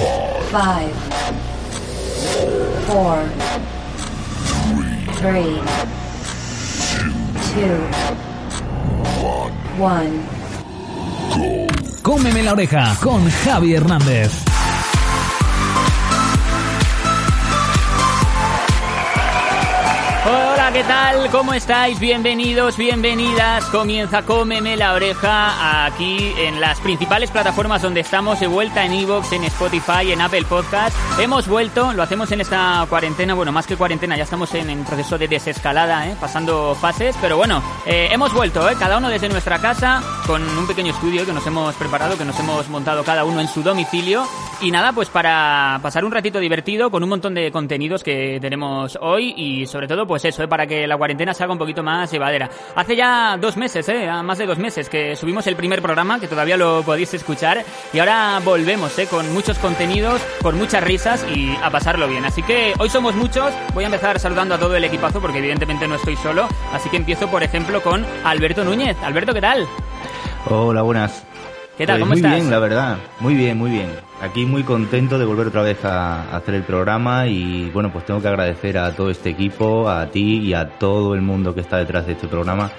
[0.00, 0.94] Five,
[2.86, 3.28] four,
[5.18, 5.60] three,
[7.52, 7.76] two,
[9.78, 10.22] one.
[12.02, 14.32] Cómeme la oreja con Javi Hernández.
[20.24, 21.28] Hola, ¿qué tal?
[21.30, 21.98] ¿Cómo estáis?
[21.98, 23.64] Bienvenidos, bienvenidas.
[23.66, 29.32] Comienza Cómeme la oreja aquí en las principales plataformas donde estamos, de vuelta en Evox,
[29.32, 30.94] en Spotify, en Apple Podcast.
[31.18, 34.84] Hemos vuelto, lo hacemos en esta cuarentena, bueno, más que cuarentena, ya estamos en, en
[34.84, 36.14] proceso de desescalada, ¿eh?
[36.20, 38.76] pasando fases, pero bueno, eh, hemos vuelto, ¿eh?
[38.78, 42.38] cada uno desde nuestra casa, con un pequeño estudio que nos hemos preparado, que nos
[42.38, 44.24] hemos montado cada uno en su domicilio.
[44.62, 48.98] Y nada, pues para pasar un ratito divertido con un montón de contenidos que tenemos
[49.00, 50.48] hoy y sobre todo pues eso, ¿eh?
[50.50, 52.50] Para que la cuarentena se haga un poquito más llevadera.
[52.74, 54.10] Hace ya dos meses, ¿eh?
[54.22, 57.98] más de dos meses que subimos el primer programa, que todavía lo podéis escuchar, y
[57.98, 59.06] ahora volvemos ¿eh?
[59.06, 62.26] con muchos contenidos, con muchas risas y a pasarlo bien.
[62.26, 65.88] Así que hoy somos muchos, voy a empezar saludando a todo el equipazo porque evidentemente
[65.88, 68.96] no estoy solo, así que empiezo por ejemplo con Alberto Núñez.
[69.02, 69.66] Alberto, ¿qué tal?
[70.46, 71.24] Hola, buenas.
[71.76, 71.96] ¿Qué tal?
[71.96, 72.34] Pues ¿Cómo muy estás?
[72.34, 72.98] bien, la verdad.
[73.20, 73.90] Muy bien, muy bien.
[74.20, 78.20] Aquí muy contento de volver otra vez a, hacer el programa y bueno, pues tengo
[78.20, 81.78] que agradecer a todo este equipo, a ti y a todo el mundo que está
[81.78, 82.70] detrás de este programa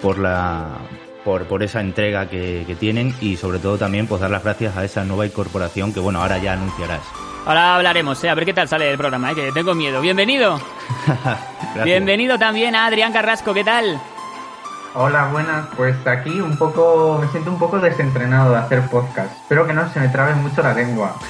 [0.00, 0.78] por la
[1.24, 4.76] por, por esa entrega que, que tienen y sobre todo también pues dar las gracias
[4.76, 7.00] a esa nueva incorporación que bueno, ahora ya anunciarás.
[7.46, 8.30] Ahora hablaremos, ¿eh?
[8.30, 9.34] a ver qué tal sale el programa, ¿eh?
[9.34, 10.00] que tengo miedo.
[10.00, 10.60] Bienvenido.
[11.84, 14.00] Bienvenido también a Adrián Carrasco, ¿qué tal?
[14.96, 15.66] Hola, buenas.
[15.76, 19.32] Pues aquí un poco, me siento un poco desentrenado de hacer podcast.
[19.42, 21.16] Espero que no se me trabe mucho la lengua.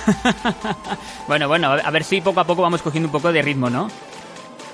[1.27, 3.89] Bueno, bueno, a ver si poco a poco vamos cogiendo un poco de ritmo, ¿no?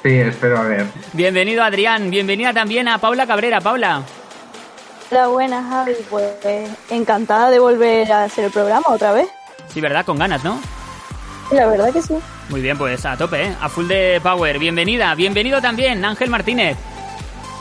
[0.03, 0.85] Sí, espero a ver.
[1.13, 3.61] Bienvenido Adrián, bienvenida también a Paula Cabrera.
[3.61, 4.03] Paula,
[5.13, 5.93] Hola, buenas, Javi.
[6.11, 6.33] Pues
[6.91, 9.29] encantada de volver a hacer el programa otra vez.
[9.69, 10.05] sí, ¿verdad?
[10.05, 10.59] Con ganas, ¿no?
[11.53, 12.15] La verdad que sí.
[12.49, 13.57] Muy bien, pues a tope, ¿eh?
[13.61, 14.59] A full de power.
[14.59, 16.77] Bienvenida, bienvenido también Ángel Martínez.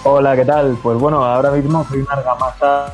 [0.03, 0.77] Hola, ¿qué tal?
[0.81, 2.93] Pues bueno, ahora mismo soy una argamasa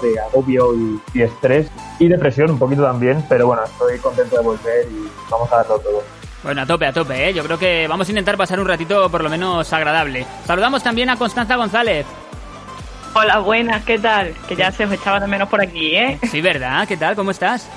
[0.00, 4.42] de agobio y, y estrés y depresión un poquito también, pero bueno, estoy contento de
[4.42, 6.02] volver y vamos a darlo todo.
[6.44, 7.34] Bueno, a tope, a tope, ¿eh?
[7.34, 10.26] Yo creo que vamos a intentar pasar un ratito por lo menos agradable.
[10.46, 12.06] Saludamos también a Constanza González.
[13.14, 14.34] Hola, buenas, ¿qué tal?
[14.48, 16.18] Que ya se os echaba de menos por aquí, ¿eh?
[16.30, 16.88] Sí, ¿verdad?
[16.88, 17.14] ¿Qué tal?
[17.14, 17.68] ¿Cómo estás?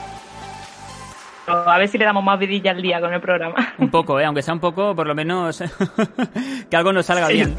[1.47, 3.56] A ver si le damos más vidilla al día con el programa.
[3.78, 4.25] Un poco, ¿eh?
[4.25, 5.63] Aunque sea un poco, por lo menos
[6.69, 7.56] que algo nos salga bien.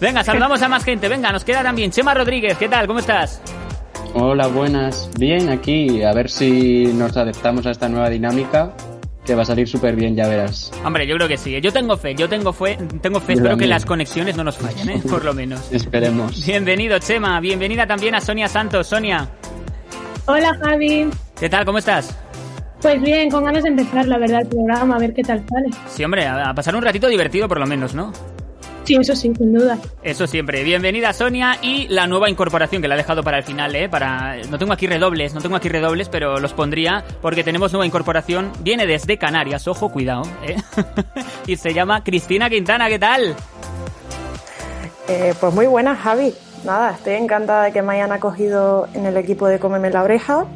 [0.00, 1.08] Venga, saludamos a más gente.
[1.08, 2.56] Venga, nos queda también Chema Rodríguez.
[2.56, 2.86] ¿Qué tal?
[2.86, 3.42] ¿Cómo estás?
[4.14, 5.10] Hola, buenas.
[5.18, 8.72] Bien, aquí a ver si nos adaptamos a esta nueva dinámica,
[9.26, 10.72] que va a salir súper bien, ya verás.
[10.82, 11.60] Hombre, yo creo que sí.
[11.60, 13.34] Yo tengo fe, yo tengo fe, tengo fe.
[13.34, 15.02] Yo Espero que las conexiones no nos fallen, ¿eh?
[15.08, 15.70] Por lo menos.
[15.72, 16.46] Esperemos.
[16.46, 17.38] Bienvenido, Chema.
[17.40, 18.86] Bienvenida también a Sonia Santos.
[18.86, 19.28] Sonia,
[20.28, 21.08] Hola Javi,
[21.38, 21.64] ¿qué tal?
[21.64, 22.18] ¿Cómo estás?
[22.80, 25.68] Pues bien, con ganas de empezar la verdad el programa, a ver qué tal sale.
[25.88, 28.12] Sí, hombre, a a pasar un ratito divertido por lo menos, ¿no?
[28.86, 29.78] Sí, eso sí, sin duda.
[30.04, 30.62] Eso siempre.
[30.62, 33.88] Bienvenida Sonia y la nueva incorporación que la he dejado para el final, ¿eh?
[33.88, 34.36] Para...
[34.48, 38.52] No tengo aquí redobles, no tengo aquí redobles, pero los pondría porque tenemos nueva incorporación.
[38.60, 40.54] Viene desde Canarias, ojo, cuidado, ¿eh?
[41.48, 43.34] y se llama Cristina Quintana, ¿qué tal?
[45.08, 46.32] Eh, pues muy buenas, Javi.
[46.64, 50.46] Nada, estoy encantada de que me hayan acogido en el equipo de Cómeme la Oreja.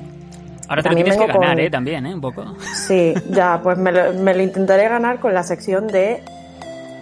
[0.70, 1.70] Ahora te lo También tienes que ganar, con- ¿eh?
[1.70, 2.14] También, ¿eh?
[2.14, 2.44] Un poco.
[2.86, 6.22] Sí, ya, pues me lo, me lo intentaré ganar con la sección de.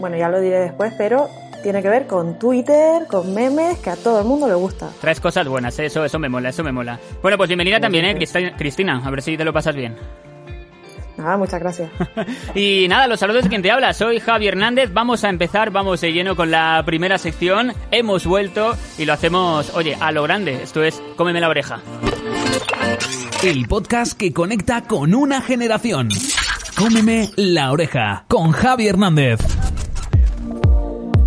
[0.00, 1.28] Bueno, ya lo diré después, pero
[1.62, 4.88] tiene que ver con Twitter, con memes, que a todo el mundo le gusta.
[5.00, 5.86] Traes cosas buenas, ¿eh?
[5.86, 6.98] eso, eso me mola, eso me mola.
[7.20, 8.14] Bueno, pues bienvenida también, ¿eh?
[8.16, 9.96] Cristi- Cristina, a ver si te lo pasas bien.
[11.18, 11.90] Nada, muchas gracias.
[12.54, 13.92] Y nada, los saludos de quien te habla.
[13.92, 14.92] Soy Javi Hernández.
[14.94, 17.72] Vamos a empezar, vamos de lleno con la primera sección.
[17.90, 20.62] Hemos vuelto y lo hacemos, oye, a lo grande.
[20.62, 21.80] Esto es Cómeme la oreja.
[23.42, 26.08] El podcast que conecta con una generación.
[26.76, 29.38] Cómeme la oreja con Javi Hernández.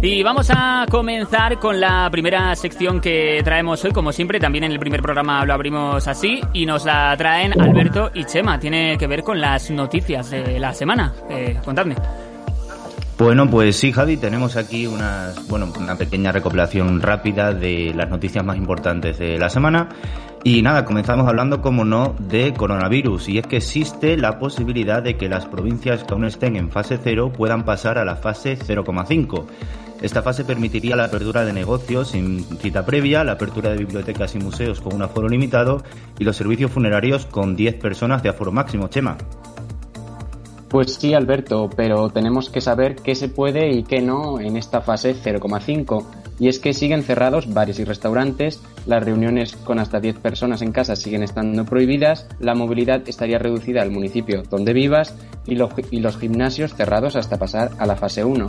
[0.02, 3.92] Y vamos a comenzar con la primera sección que traemos hoy.
[3.92, 6.42] Como siempre, también en el primer programa lo abrimos así.
[6.52, 8.60] Y nos la traen Alberto y Chema.
[8.60, 11.13] Tiene que ver con las noticias de la semana.
[11.30, 11.96] Eh, contadme.
[13.22, 18.44] Bueno, pues sí, Javi, tenemos aquí unas, bueno, una pequeña recopilación rápida de las noticias
[18.44, 19.90] más importantes de la semana.
[20.44, 23.30] Y nada, comenzamos hablando, como no, de coronavirus.
[23.30, 26.98] Y es que existe la posibilidad de que las provincias que aún estén en fase
[26.98, 29.46] 0 puedan pasar a la fase 0,5.
[30.02, 34.40] Esta fase permitiría la apertura de negocios sin cita previa, la apertura de bibliotecas y
[34.40, 35.84] museos con un aforo limitado
[36.18, 38.88] y los servicios funerarios con 10 personas de aforo máximo.
[38.88, 39.16] Chema.
[40.72, 44.80] Pues sí, Alberto, pero tenemos que saber qué se puede y qué no en esta
[44.80, 46.06] fase 0,5.
[46.40, 50.72] Y es que siguen cerrados bares y restaurantes, las reuniones con hasta 10 personas en
[50.72, 55.14] casa siguen estando prohibidas, la movilidad estaría reducida al municipio donde vivas
[55.46, 55.58] y,
[55.92, 58.48] y los gimnasios cerrados hasta pasar a la fase 1.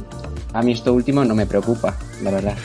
[0.52, 2.56] A mí esto último no me preocupa, la verdad.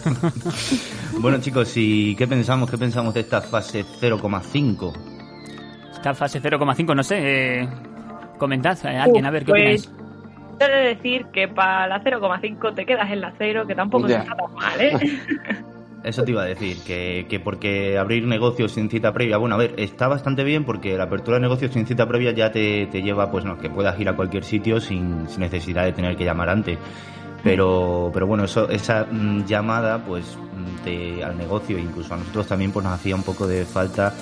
[1.20, 2.70] bueno chicos, ¿y qué pensamos?
[2.70, 5.18] ¿Qué pensamos de esta fase 0,5?
[5.92, 7.16] Esta fase 0,5, no sé.
[7.18, 7.68] Eh,
[8.38, 9.92] Comentad a alguien, a ver qué pues,
[10.60, 14.24] He de decir que para la 0,5 te quedas en la 0, que tampoco está
[14.24, 14.92] tan mal, ¿eh?
[16.04, 19.58] Eso te iba a decir, que, que, porque abrir negocios sin cita previa, bueno, a
[19.58, 23.02] ver, está bastante bien porque la apertura de negocios sin cita previa ya te, te
[23.02, 26.24] lleva, pues no, que puedas ir a cualquier sitio sin, sin necesidad de tener que
[26.24, 26.78] llamar antes.
[27.42, 30.38] Pero, pero bueno, eso, esa mm, llamada, pues,
[30.84, 34.12] de, al negocio, incluso a nosotros también, pues nos hacía un poco de falta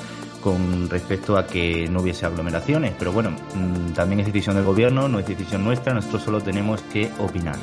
[0.42, 2.94] con respecto a que no hubiese aglomeraciones.
[2.98, 6.82] Pero bueno, mm, también es decisión del gobierno, no es decisión nuestra, nosotros solo tenemos
[6.82, 7.56] que opinar.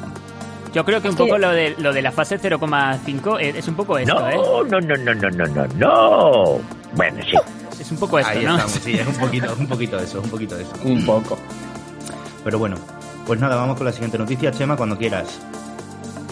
[0.73, 3.97] Yo creo que un poco lo de, lo de la fase 0,5 es, un poco
[3.97, 4.35] esto, no, ¿eh?
[4.35, 6.61] No, no, no, no, no, no, no.
[6.95, 7.37] Bueno, sí.
[7.79, 8.55] Es un poco esto, Ahí ¿no?
[8.55, 10.73] estamos, sí, es un poquito, un poquito de eso, un poquito de eso.
[10.83, 11.37] Un poco.
[12.43, 12.77] Pero bueno,
[13.27, 15.39] pues nada, vamos con la siguiente noticia, Chema, cuando quieras.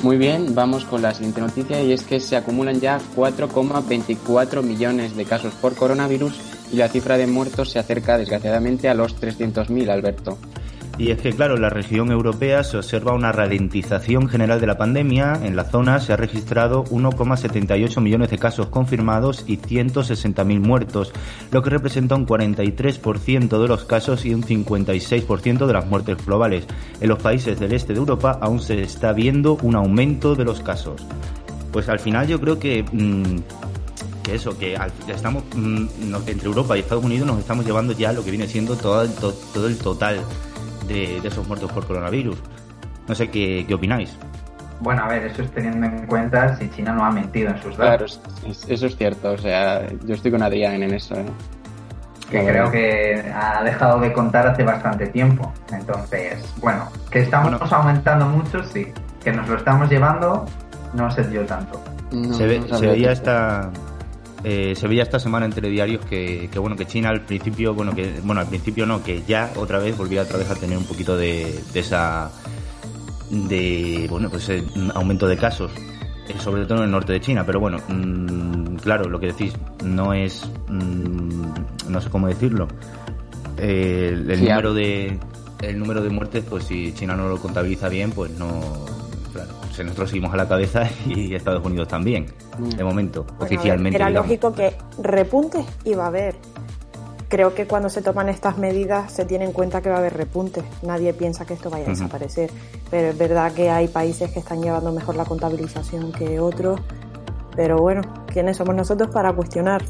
[0.04, 5.16] Muy bien, vamos con la siguiente noticia y es que se acumulan ya 4,24 millones
[5.16, 6.42] de casos por coronavirus
[6.74, 10.40] y la cifra de muertos se acerca desgraciadamente a los 300.000, Alberto.
[10.98, 14.78] Y es que, claro, en la región europea se observa una ralentización general de la
[14.78, 15.40] pandemia.
[15.44, 21.12] En la zona se ha registrado 1,78 millones de casos confirmados y 160.000 muertos,
[21.52, 26.66] lo que representa un 43% de los casos y un 56% de las muertes globales.
[27.00, 30.60] En los países del este de Europa aún se está viendo un aumento de los
[30.60, 31.02] casos.
[31.72, 32.84] Pues al final yo creo que...
[32.92, 33.40] Mm,
[34.24, 34.78] que eso, que
[35.08, 35.88] estamos mm,
[36.28, 39.66] entre Europa y Estados Unidos nos estamos llevando ya lo que viene siendo todo, todo
[39.66, 40.20] el total
[40.92, 42.38] de, esos muertos por coronavirus.
[43.08, 44.18] No sé qué, qué opináis.
[44.82, 47.78] Bueno, a ver, eso es teniendo en cuenta si China no ha mentido en sus
[47.78, 48.20] datos.
[48.42, 49.32] Claro, eso es cierto.
[49.32, 51.16] O sea, yo estoy con Adrián en eso.
[51.16, 51.26] ¿eh?
[52.32, 55.54] Que creo que ha dejado de contar hace bastante tiempo.
[55.72, 58.88] Entonces, bueno, que estamos aumentando mucho, sí.
[59.24, 60.46] Que nos lo estamos llevando,
[60.94, 61.80] no sé yo tanto.
[62.32, 63.70] se, ve, se veía esta,
[64.44, 68.20] eh, se veía esta semana entre diarios que, bueno que China al principio bueno que
[68.24, 71.16] bueno al principio no que ya otra vez volvía otra vez a tener un poquito
[71.16, 72.32] de, esa
[73.30, 75.72] de bueno pues eh, aumento de casos
[76.28, 77.46] eh, sobre todo en el norte de China.
[77.46, 79.54] Pero bueno mm, claro lo que decís
[79.84, 82.68] no es mm, no sé cómo decirlo.
[83.58, 85.20] El, número de
[85.62, 88.86] el número de muertes pues si China no lo contabiliza bien pues no
[89.80, 92.26] nosotros seguimos a la cabeza y Estados Unidos también,
[92.58, 92.70] mm.
[92.70, 93.96] de momento, oficialmente.
[93.96, 96.36] Era lógico que repuntes iba a haber.
[97.30, 100.18] Creo que cuando se toman estas medidas se tiene en cuenta que va a haber
[100.18, 100.66] repuntes.
[100.84, 102.52] Nadie piensa que esto vaya a desaparecer.
[102.90, 106.82] Pero es verdad que hay países que están llevando mejor la contabilización que otros.
[107.56, 109.82] Pero bueno, ¿quiénes somos nosotros para cuestionar?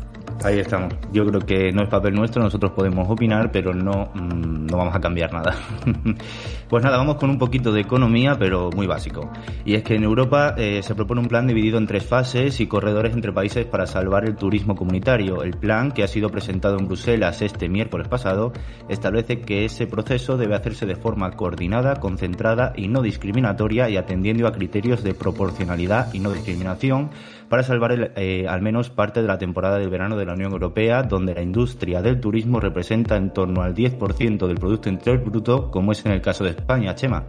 [0.43, 0.93] Ahí estamos.
[1.11, 4.95] Yo creo que no es papel nuestro, nosotros podemos opinar, pero no, mm, no vamos
[4.95, 5.55] a cambiar nada.
[6.71, 9.29] pues nada, vamos con un poquito de economía, pero muy básico.
[9.65, 12.67] Y es que en Europa eh, se propone un plan dividido en tres fases y
[12.67, 15.43] corredores entre países para salvar el turismo comunitario.
[15.43, 18.53] El plan, que ha sido presentado en Bruselas este miércoles pasado,
[18.87, 24.47] establece que ese proceso debe hacerse de forma coordinada, concentrada y no discriminatoria y atendiendo
[24.47, 27.09] a criterios de proporcionalidad y no discriminación
[27.51, 31.03] para salvar eh, al menos parte de la temporada del verano de la Unión Europea,
[31.03, 35.91] donde la industria del turismo representa en torno al 10% del Producto Interior Bruto, como
[35.91, 36.60] es en el caso de.
[36.95, 37.23] Chema.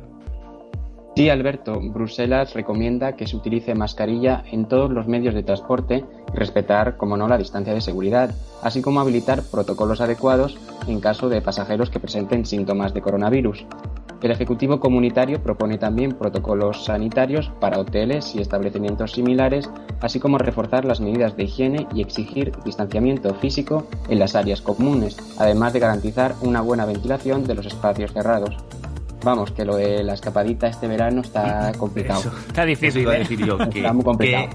[1.14, 6.36] Sí, Alberto, Bruselas recomienda que se utilice mascarilla en todos los medios de transporte y
[6.36, 11.42] respetar, como no, la distancia de seguridad, así como habilitar protocolos adecuados en caso de
[11.42, 13.66] pasajeros que presenten síntomas de coronavirus.
[14.22, 19.68] El Ejecutivo Comunitario propone también protocolos sanitarios para hoteles y establecimientos similares,
[20.00, 25.18] así como reforzar las medidas de higiene y exigir distanciamiento físico en las áreas comunes,
[25.38, 28.56] además de garantizar una buena ventilación de los espacios cerrados.
[29.22, 32.32] Vamos, que lo de la escapadita este verano está complicado.
[32.48, 33.08] está difícil.
[33.08, 33.18] ¿eh?
[33.18, 34.48] decir yo, está muy complicado.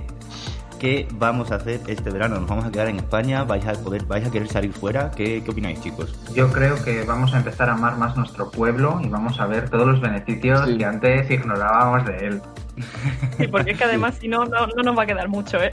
[0.78, 2.40] ¿qué vamos a hacer este verano?
[2.40, 3.44] ¿Nos vamos a quedar en España?
[3.44, 5.12] ¿Vais a poder, vais a querer salir fuera?
[5.12, 6.16] ¿Qué, qué opináis, chicos?
[6.34, 9.70] Yo creo que vamos a empezar a amar más nuestro pueblo y vamos a ver
[9.70, 12.42] todos los beneficios que antes ignorábamos de él.
[13.38, 15.72] Sí, porque es que además si no, no, no nos va a quedar mucho, ¿eh?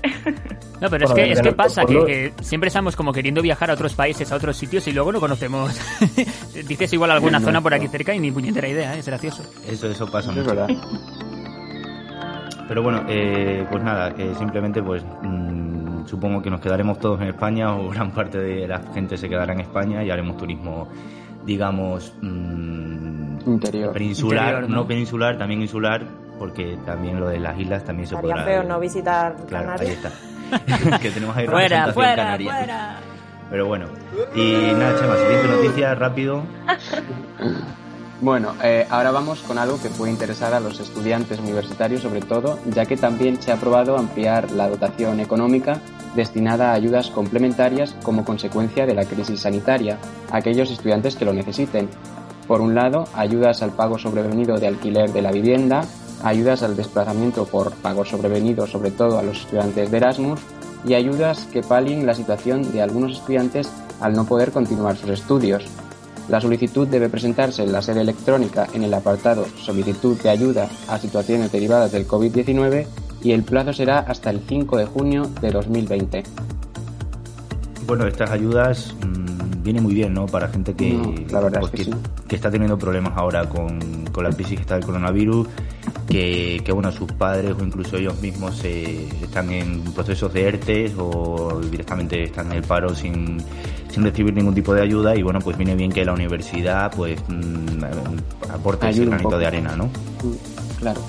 [0.80, 3.74] No, pero es que, es que pasa que, que siempre estamos como queriendo viajar a
[3.74, 5.78] otros países, a otros sitios y luego no conocemos.
[6.68, 8.98] Dices igual alguna zona por aquí cerca y ni puñetera idea, ¿eh?
[9.00, 9.42] es gracioso.
[9.68, 10.48] Eso, eso pasa Es mucho.
[10.54, 10.68] verdad.
[12.68, 17.28] Pero bueno, eh, pues nada, que simplemente pues mm, supongo que nos quedaremos todos en
[17.28, 20.88] España o gran parte de la gente se quedará en España y haremos turismo,
[21.44, 23.92] digamos, mm, Interior.
[23.92, 24.76] peninsular, Interior, ¿no?
[24.76, 24.86] ¿no?
[24.86, 26.06] peninsular, también insular,
[26.38, 29.76] porque también lo de las islas también se Estaría podrá feo no visitar Claro, ahí
[29.78, 29.98] Canarias.
[30.50, 30.98] está.
[30.98, 32.52] que tenemos ahí Fuera, representación fuera, canaria.
[32.52, 32.96] fuera.
[33.50, 33.86] Pero bueno,
[34.34, 36.42] y nada, Chema, siguiente noticia, rápido.
[38.20, 42.58] Bueno, eh, ahora vamos con algo que puede interesar a los estudiantes universitarios sobre todo,
[42.66, 45.78] ya que también se ha aprobado ampliar la dotación económica
[46.14, 49.98] destinada a ayudas complementarias como consecuencia de la crisis sanitaria
[50.30, 51.88] a aquellos estudiantes que lo necesiten.
[52.46, 55.82] Por un lado, ayudas al pago sobrevenido de alquiler de la vivienda,
[56.24, 60.40] ayudas al desplazamiento por pago sobrevenido sobre todo a los estudiantes de Erasmus
[60.86, 65.64] y ayudas que palien la situación de algunos estudiantes al no poder continuar sus estudios.
[66.28, 70.98] La solicitud debe presentarse en la sede electrónica en el apartado Solicitud de ayuda a
[70.98, 72.86] situaciones derivadas del COVID-19
[73.22, 76.22] y el plazo será hasta el 5 de junio de 2020.
[77.86, 80.24] Bueno, estas ayudas mm, vienen muy bien, ¿no?
[80.24, 81.90] Para gente que, No, la verdad pues, es que sí.
[82.26, 85.46] que está teniendo problemas ahora con, con la crisis que está del coronavirus,
[86.08, 90.92] que, que, bueno, sus padres o incluso ellos mismos eh, están en procesos de ERTE
[90.98, 93.42] o directamente están en el paro sin,
[93.90, 97.20] sin recibir ningún tipo de ayuda y bueno, pues viene bien que la universidad pues
[97.28, 97.84] mm,
[98.52, 99.90] aporte ese Ayude un granito de arena, ¿no?
[100.78, 101.00] Claro.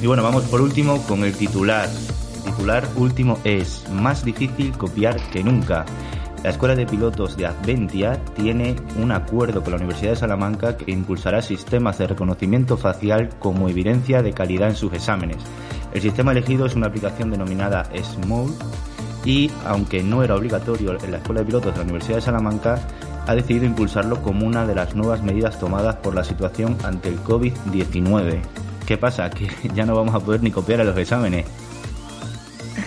[0.00, 1.88] Y bueno, vamos por último con el titular.
[2.36, 5.84] El titular último es Más difícil copiar que nunca.
[6.42, 10.90] La Escuela de Pilotos de Adventia tiene un acuerdo con la Universidad de Salamanca que
[10.90, 15.36] impulsará sistemas de reconocimiento facial como evidencia de calidad en sus exámenes.
[15.92, 18.54] El sistema elegido es una aplicación denominada Small
[19.22, 22.80] y, aunque no era obligatorio en la Escuela de Pilotos de la Universidad de Salamanca,
[23.26, 27.22] ha decidido impulsarlo como una de las nuevas medidas tomadas por la situación ante el
[27.22, 28.40] COVID-19.
[28.86, 29.28] ¿Qué pasa?
[29.28, 31.44] Que ya no vamos a poder ni copiar a los exámenes.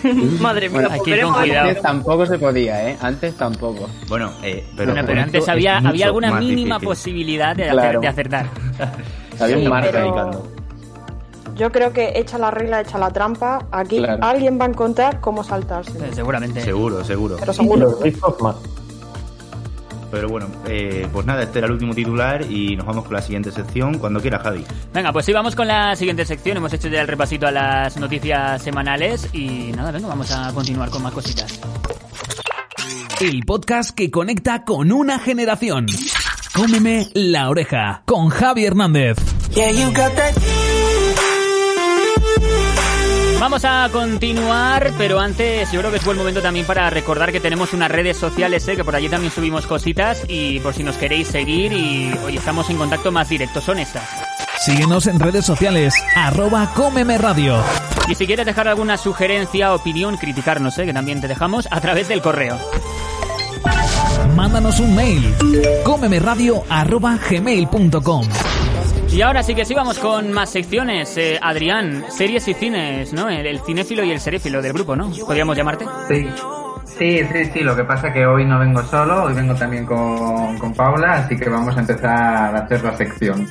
[0.40, 1.68] Madre mía, Bueno, pues aquí con cuidado.
[1.68, 2.96] Antes tampoco se podía, ¿eh?
[3.00, 3.88] Antes tampoco.
[4.08, 6.88] Bueno, eh, pero, Bueno, pero antes había, había alguna mínima difícil.
[6.88, 7.80] posibilidad de, Claro.
[7.80, 8.46] hacer- de acertar.
[9.40, 9.90] Había un Sí, margen.
[9.92, 10.48] pero- Radicando.
[11.56, 13.66] Yo creo que echa la regla, echa la trampa.
[13.70, 14.24] Aquí Claro.
[14.24, 15.92] alguien va a encontrar cómo saltarse.
[15.98, 16.60] Eh, Seguramente.
[16.60, 17.36] Seguro, seguro.
[17.38, 17.98] Pero seguro.
[20.14, 23.20] Pero bueno, eh, pues nada, este era el último titular y nos vamos con la
[23.20, 23.98] siguiente sección.
[23.98, 24.64] Cuando quiera, Javi.
[24.92, 26.56] Venga, pues sí, vamos con la siguiente sección.
[26.56, 30.88] Hemos hecho ya el repasito a las noticias semanales y nada, venga, vamos a continuar
[30.88, 31.58] con más cositas.
[33.20, 35.86] El podcast que conecta con una generación.
[36.54, 39.16] Cómeme la oreja con Javi Hernández.
[43.44, 47.40] Vamos a continuar, pero antes yo creo que es buen momento también para recordar que
[47.40, 48.74] tenemos unas redes sociales, ¿eh?
[48.74, 52.70] que por allí también subimos cositas y por si nos queréis seguir y hoy estamos
[52.70, 54.08] en contacto más directo, son estas.
[54.64, 57.62] Síguenos en redes sociales, arroba Cómeme Radio.
[58.08, 60.86] Y si quieres dejar alguna sugerencia, opinión, criticarnos, ¿eh?
[60.86, 62.58] que también te dejamos a través del correo.
[64.34, 65.34] Mándanos un mail,
[65.84, 68.26] cómemeradio arroba gmail.com.
[69.14, 71.16] Y ahora sí que sí, vamos con más secciones.
[71.16, 73.28] Eh, Adrián, series y cines, ¿no?
[73.28, 75.08] El, el cinéfilo y el seréfilo del grupo, ¿no?
[75.24, 75.86] ¿Podríamos llamarte?
[76.08, 76.28] Sí.
[76.98, 79.86] Sí, sí, sí, lo que pasa es que hoy no vengo solo, hoy vengo también
[79.86, 83.48] con, con Paula, así que vamos a empezar a hacer la sección.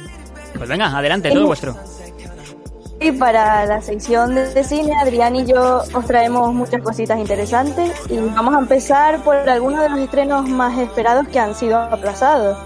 [0.58, 1.78] Pues venga, adelante, todo vuestro.
[3.00, 8.18] Y para la sección de cine, Adrián y yo os traemos muchas cositas interesantes y
[8.18, 12.58] vamos a empezar por algunos de los estrenos más esperados que han sido aplazados.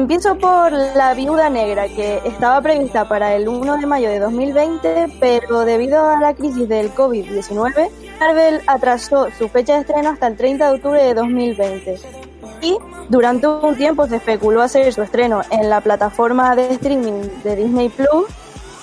[0.00, 5.18] Empiezo por La Viuda Negra, que estaba prevista para el 1 de mayo de 2020,
[5.20, 10.38] pero debido a la crisis del COVID-19, Marvel atrasó su fecha de estreno hasta el
[10.38, 12.00] 30 de octubre de 2020.
[12.62, 12.78] Y
[13.10, 17.90] durante un tiempo se especuló hacer su estreno en la plataforma de streaming de Disney
[17.90, 18.24] Plus,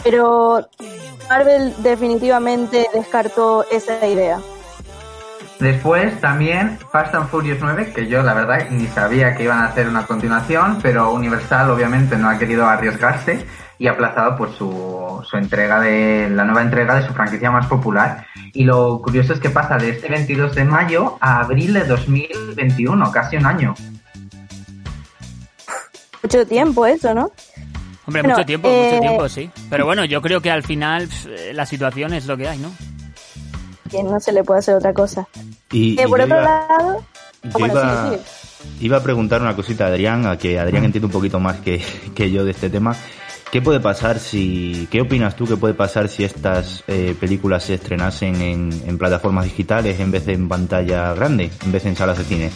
[0.03, 0.67] pero
[1.29, 4.39] Marvel definitivamente descartó esa idea.
[5.59, 9.65] Después también Fast and Furious 9, que yo la verdad ni sabía que iban a
[9.65, 13.45] hacer una continuación, pero Universal obviamente no ha querido arriesgarse
[13.79, 17.65] y ha aplazado pues su, su entrega de la nueva entrega de su franquicia más
[17.65, 18.25] popular.
[18.53, 23.11] Y lo curioso es que pasa de este 22 de mayo a abril de 2021,
[23.11, 23.73] casi un año.
[26.21, 27.31] Mucho tiempo eso, ¿no?
[28.05, 29.51] Hombre, Bueno, mucho tiempo, eh, mucho tiempo, sí.
[29.69, 32.71] Pero bueno, yo creo que al final eh, la situación es lo que hay, ¿no?
[33.89, 35.27] Que no se le puede hacer otra cosa.
[35.71, 37.03] Y, Eh, y por otro iba- lado,
[37.43, 38.21] yo bueno, iba, sigue,
[38.81, 41.81] iba a preguntar una cosita a Adrián, a que Adrián entiende un poquito más que,
[42.15, 42.95] que yo de este tema.
[43.51, 47.75] ¿Qué puede pasar si, qué opinas tú que puede pasar si estas eh, películas se
[47.75, 51.95] estrenasen en, en plataformas digitales en vez de en pantalla grande, en vez de en
[51.95, 52.51] salas de cine?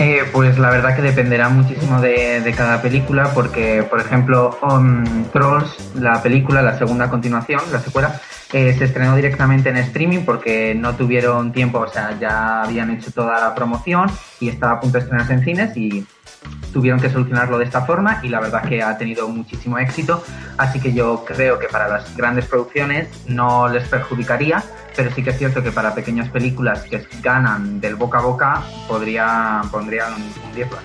[0.00, 5.04] Eh, pues la verdad que dependerá muchísimo de, de cada película, porque, por ejemplo, um,
[5.32, 8.20] Trolls, la película, la segunda continuación, la secuela,
[8.52, 13.10] eh, se estrenó directamente en streaming porque no tuvieron tiempo, o sea, ya habían hecho
[13.10, 16.06] toda la promoción y estaba a punto de estrenarse en cines y
[16.72, 20.22] tuvieron que solucionarlo de esta forma y la verdad que ha tenido muchísimo éxito,
[20.58, 24.62] así que yo creo que para las grandes producciones no les perjudicaría,
[24.96, 28.62] pero sí que es cierto que para pequeñas películas que ganan del boca a boca
[28.86, 30.12] podría, pondrían
[30.46, 30.82] hundirlas.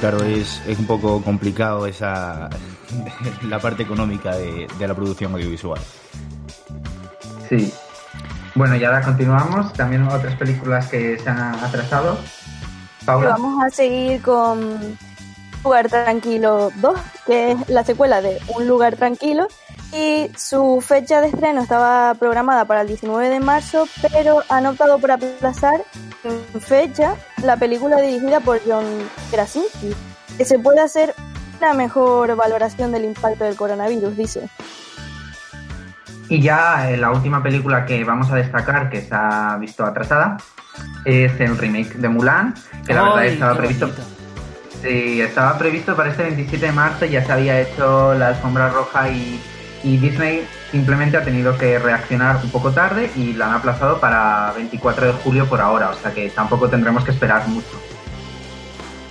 [0.00, 2.50] Claro, es, es un poco complicado esa
[3.42, 5.80] la parte económica de, de la producción audiovisual.
[7.48, 7.72] Sí.
[8.54, 9.72] Bueno, y ahora continuamos.
[9.74, 12.18] También otras películas que se han atrasado.
[13.04, 13.30] Paula.
[13.30, 14.98] Vamos a seguir con
[15.62, 19.48] Lugar Tranquilo 2, que es la secuela de Un Lugar Tranquilo.
[19.92, 24.98] Y su fecha de estreno estaba programada para el 19 de marzo, pero han optado
[24.98, 25.84] por aplazar
[26.24, 28.84] en fecha la película dirigida por John
[29.30, 29.94] Krasinski,
[30.36, 31.14] que se puede hacer
[31.58, 34.48] una mejor valoración del impacto del coronavirus, dice.
[36.28, 40.36] Y ya eh, la última película que vamos a destacar, que se ha visto atrasada,
[41.04, 42.54] es el remake de Mulan,
[42.86, 43.90] que la verdad estaba previsto.
[44.82, 49.08] Sí, estaba previsto para este 27 de marzo, ya se había hecho la alfombra roja
[49.08, 49.40] y,
[49.82, 54.52] y Disney simplemente ha tenido que reaccionar un poco tarde y la han aplazado para
[54.52, 57.80] 24 de julio por ahora, o sea que tampoco tendremos que esperar mucho.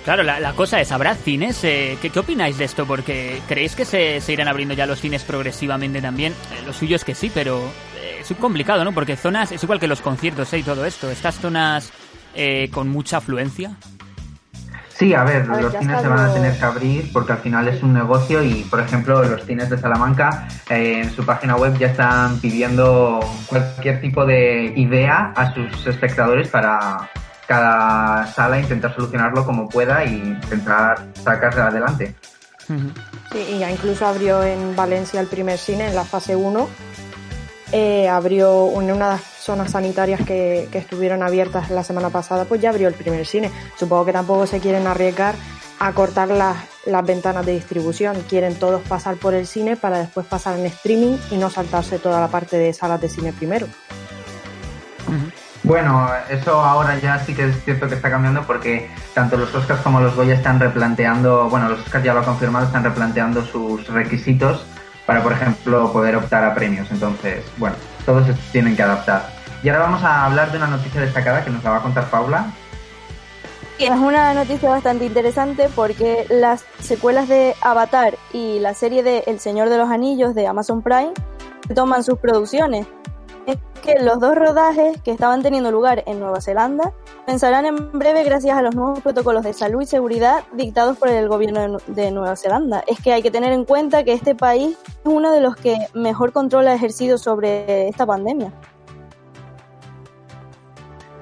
[0.05, 1.63] Claro, la, la cosa es, ¿habrá cines?
[1.63, 2.85] Eh, ¿qué, qué opináis de esto?
[2.85, 6.31] Porque ¿creéis que se, se irán abriendo ya los cines progresivamente también?
[6.33, 7.57] Eh, lo suyo es que sí, pero
[7.99, 8.91] eh, es complicado, ¿no?
[8.91, 10.59] Porque zonas, es igual que los conciertos ¿eh?
[10.59, 11.91] y todo esto, estas zonas
[12.35, 13.71] eh, con mucha afluencia.
[14.89, 17.39] Sí, a ver, A ver, los cines se van a tener que abrir porque al
[17.39, 21.55] final es un negocio y, por ejemplo, los cines de Salamanca eh, en su página
[21.55, 27.09] web ya están pidiendo cualquier tipo de idea a sus espectadores para
[27.47, 32.15] cada sala intentar solucionarlo como pueda y intentar sacarse adelante.
[33.31, 36.67] Sí, y ya incluso abrió en Valencia el primer cine en la fase 1.
[37.71, 42.45] Eh, abrió en una de las zonas sanitarias que, que estuvieron abiertas la semana pasada,
[42.45, 43.51] pues ya abrió el primer cine.
[43.77, 45.35] Supongo que tampoco se quieren arriesgar
[45.79, 48.23] a cortar las, las ventanas de distribución.
[48.29, 52.19] Quieren todos pasar por el cine para después pasar en streaming y no saltarse toda
[52.19, 53.67] la parte de salas de cine primero.
[55.65, 59.81] Bueno, eso ahora ya sí que es cierto que está cambiando porque tanto los Oscars
[59.81, 63.87] como los Goya están replanteando, bueno, los Oscars ya lo ha confirmado, están replanteando sus
[63.87, 64.63] requisitos
[65.07, 66.91] para, por ejemplo, poder optar a premios.
[66.91, 67.75] Entonces, bueno,
[68.05, 69.27] todos tienen que adaptar.
[69.63, 72.11] Y ahora vamos a hablar de una noticia destacada que nos la va a contar
[72.11, 72.45] Paula.
[73.79, 79.39] Es una noticia bastante interesante porque las secuelas de Avatar y la serie de El
[79.39, 81.11] Señor de los Anillos de Amazon Prime
[81.73, 82.85] toman sus producciones.
[83.85, 86.91] Que los dos rodajes que estaban teniendo lugar en Nueva Zelanda
[87.23, 91.27] comenzarán en breve gracias a los nuevos protocolos de salud y seguridad dictados por el
[91.27, 92.83] gobierno de Nueva Zelanda.
[92.87, 95.77] Es que hay que tener en cuenta que este país es uno de los que
[95.93, 98.51] mejor control ha ejercido sobre esta pandemia.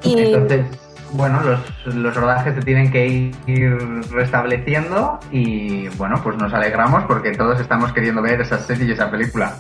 [0.04, 0.66] Y Entonces,
[1.12, 3.78] bueno, los, los rodajes se tienen que ir
[4.10, 9.12] restableciendo y, bueno, pues nos alegramos porque todos estamos queriendo ver esa serie y esa
[9.12, 9.54] película.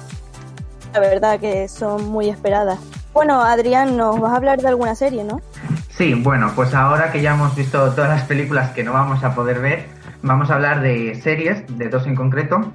[0.93, 2.79] La verdad que son muy esperadas.
[3.13, 5.41] Bueno, Adrián, nos vas a hablar de alguna serie, ¿no?
[5.89, 9.36] Sí, bueno, pues ahora que ya hemos visto todas las películas que no vamos a
[9.36, 9.86] poder ver,
[10.21, 12.73] vamos a hablar de series, de dos en concreto,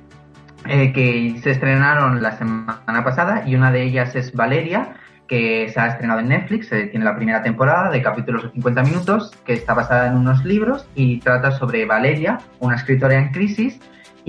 [0.67, 4.95] eh, que se estrenaron la semana pasada y una de ellas es Valeria,
[5.27, 8.83] que se ha estrenado en Netflix, eh, tiene la primera temporada de capítulos de 50
[8.83, 13.79] minutos, que está basada en unos libros y trata sobre Valeria, una escritora en crisis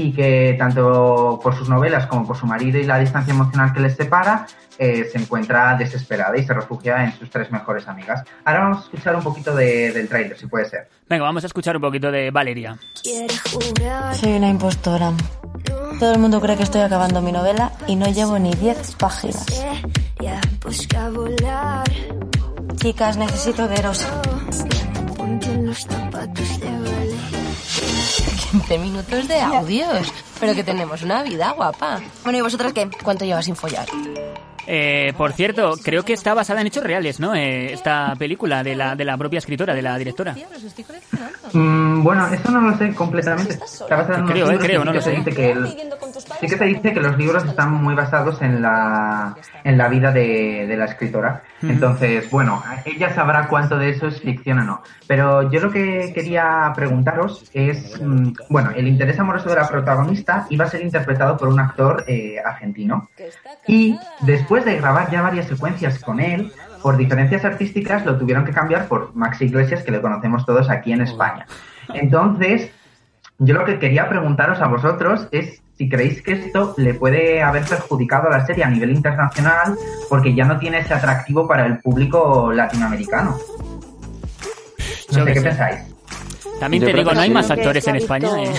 [0.01, 3.81] y que tanto por sus novelas como por su marido y la distancia emocional que
[3.81, 8.23] les separa, eh, se encuentra desesperada y se refugia en sus tres mejores amigas.
[8.45, 10.87] Ahora vamos a escuchar un poquito de- del tráiler, si puede ser.
[11.09, 12.77] Venga, vamos a escuchar un poquito de Valeria.
[14.13, 15.11] Soy una impostora.
[15.99, 19.45] Todo el mundo cree que estoy acabando mi novela y no llevo ni 10 páginas.
[22.77, 24.07] Chicas, necesito veros.
[28.51, 30.11] 15 minutos de audios.
[30.39, 32.01] Pero que tenemos una vida guapa.
[32.23, 32.89] Bueno, ¿y vosotras qué?
[33.03, 33.87] ¿Cuánto llevas sin follar?
[34.67, 37.33] Eh, por cierto, creo que está basada en hechos reales, ¿no?
[37.35, 40.35] Eh, esta película de la, de la propia escritora, de la directora.
[41.53, 43.53] Mm, bueno, eso no lo sé completamente.
[43.53, 45.11] Está basado en unos Creo, eh, creo, no lo sé.
[45.11, 49.35] dice que el- sí que te dice que los libros están muy basados en la,
[49.63, 51.43] en la vida de, de la escritora.
[51.61, 54.83] Entonces, bueno, ella sabrá cuánto de eso es ficción o no.
[55.07, 60.45] Pero yo lo que quería preguntaros es, mm, bueno, el interés amoroso de la protagonista
[60.49, 63.09] iba a ser interpretado por un actor eh, argentino.
[63.67, 68.51] Y después de grabar ya varias secuencias con él, por diferencias artísticas lo tuvieron que
[68.51, 71.45] cambiar por Max Iglesias, que le conocemos todos aquí en España.
[71.93, 72.71] Entonces,
[73.37, 77.63] yo lo que quería preguntaros a vosotros es si creéis que esto le puede haber
[77.63, 79.75] perjudicado a la serie a nivel internacional
[80.09, 83.37] porque ya no tiene ese atractivo para el público latinoamericano.
[85.11, 85.45] No Yo sé qué sé.
[85.47, 85.79] pensáis.
[86.59, 88.29] También Yo te digo, no hay más actores en España.
[88.35, 88.57] visto-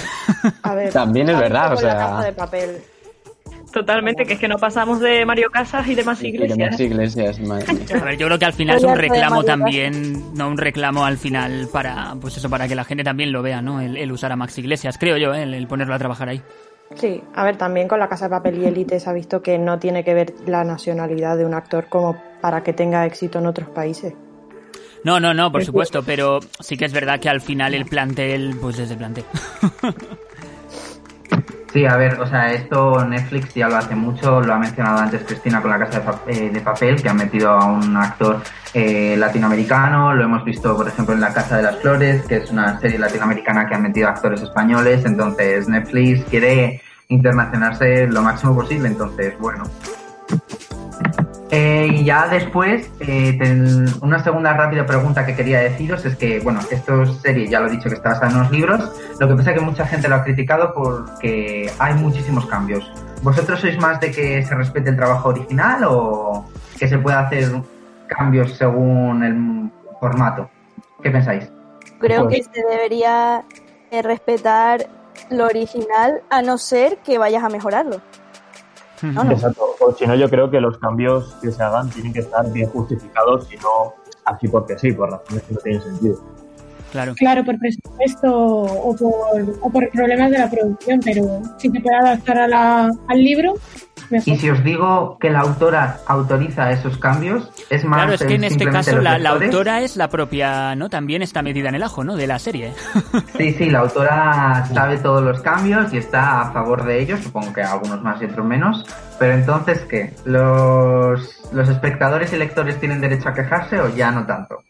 [0.49, 0.53] ¿eh?
[0.63, 2.83] A ver, También es verdad, o la sea- Casa de papel.
[3.73, 6.71] Totalmente, que es que no pasamos de Mario Casas y demás Y de iglesias.
[6.73, 7.87] más iglesias, madre mía.
[8.01, 11.19] A ver, yo creo que al final es un reclamo también, no un reclamo al
[11.19, 13.81] final para, pues eso, para que la gente también lo vea, ¿no?
[13.81, 15.45] El, el usar a Max Iglesias, creo yo, ¿eh?
[15.45, 16.43] el, el ponerlo a trabajar ahí.
[16.97, 19.57] Sí, a ver, también con la Casa de Papel y Élite se ha visto que
[19.59, 23.47] no tiene que ver la nacionalidad de un actor como para que tenga éxito en
[23.47, 24.13] otros países.
[25.05, 28.57] No, no, no, por supuesto, pero sí que es verdad que al final el plantel,
[28.61, 29.25] pues es el plantel.
[31.73, 35.23] Sí, a ver, o sea, esto Netflix ya lo hace mucho, lo ha mencionado antes
[35.23, 38.43] Cristina con la Casa de, eh, de Papel, que han metido a un actor
[38.75, 42.51] eh, latinoamericano, lo hemos visto, por ejemplo, en La Casa de las Flores, que es
[42.51, 48.89] una serie latinoamericana que han metido actores españoles, entonces Netflix quiere internacionarse lo máximo posible,
[48.89, 49.63] entonces, bueno.
[51.53, 56.39] Eh, y ya después, eh, ten- una segunda rápida pregunta que quería deciros es que,
[56.41, 59.27] bueno, esto es serie, ya lo he dicho que está basada en unos libros, lo
[59.29, 62.89] que pasa es que mucha gente lo ha criticado porque hay muchísimos cambios.
[63.23, 66.47] ¿Vosotros sois más de que se respete el trabajo original o
[66.79, 67.51] que se pueda hacer
[68.07, 70.49] cambios según el formato?
[71.03, 71.51] ¿Qué pensáis?
[71.99, 73.43] Creo Pues- que se debería
[73.91, 74.87] eh, respetar
[75.31, 78.01] lo original, a no ser que vayas a mejorarlo.
[79.03, 79.33] No, no.
[79.33, 79.63] Exacto.
[79.81, 82.69] O si no, yo creo que los cambios que se hagan tienen que estar bien
[82.71, 86.21] justificados y no así porque sí, por razones que no tienen sentido.
[86.93, 87.15] Claro.
[87.17, 91.97] Claro, por presupuesto o por, o por problemas de la producción, pero si se puede
[91.97, 93.55] adaptar a la- al libro.
[94.11, 98.35] Y si os digo que la autora autoriza esos cambios, es más Claro, es que
[98.35, 100.91] en este caso la, autora es la propia, ¿no?
[100.91, 102.17] También está metida en el ajo, ¿no?
[102.17, 102.73] De la serie.
[103.37, 107.53] Sí, sí, la autora sabe todos los cambios y está a favor de ellos, supongo
[107.53, 108.85] que algunos más y otros menos.
[109.19, 110.15] Pero entonces, ¿qué?
[110.25, 114.63] ¿Los, los espectadores y lectores tienen derecho a quejarse o ya no tanto?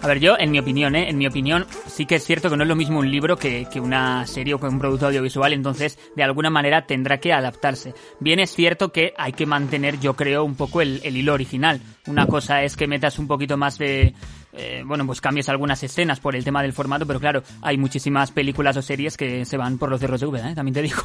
[0.00, 1.10] A ver, yo, en mi opinión, ¿eh?
[1.10, 3.66] En mi opinión, sí que es cierto que no es lo mismo un libro que,
[3.70, 7.94] que una serie o que un producto audiovisual, entonces, de alguna manera tendrá que adaptarse.
[8.20, 11.80] Bien es cierto que hay que mantener, yo creo, un poco el, el hilo original.
[12.06, 14.14] Una cosa es que metas un poquito más de...
[14.52, 18.30] eh, bueno, pues cambies algunas escenas por el tema del formato, pero claro, hay muchísimas
[18.30, 20.54] películas o series que se van por los cerros de V, ¿eh?
[20.54, 21.02] También te digo.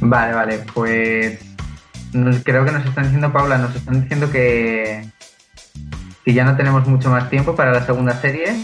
[0.00, 1.38] Vale, vale, pues
[2.44, 5.04] creo que nos están diciendo, Paula, nos están diciendo que,
[6.28, 8.54] que ya no tenemos mucho más tiempo para la segunda serie.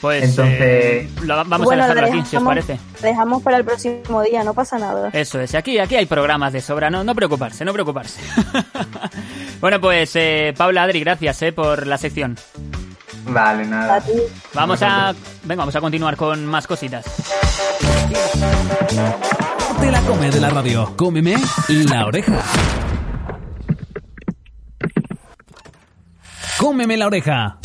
[0.00, 2.78] Pues Entonces- eh, lo- vamos Bueno, a dejarlo lo aquí, si os dejamos- parece.
[3.02, 5.08] Dejamos para el próximo día, no pasa nada.
[5.12, 8.20] Eso es, aquí, aquí hay programas de sobra, no, no preocuparse, no preocuparse.
[9.60, 12.36] bueno, pues eh, Paula Adri, gracias eh, por la sección.
[13.26, 13.96] Vale, nada.
[13.96, 14.12] A ti.
[14.54, 17.04] Vamos a, venga, vamos a continuar con más cositas.
[19.80, 20.92] Te la come de la radio.
[20.96, 21.34] Cómeme
[21.68, 22.40] la oreja.
[26.68, 27.58] Cómeme la oreja.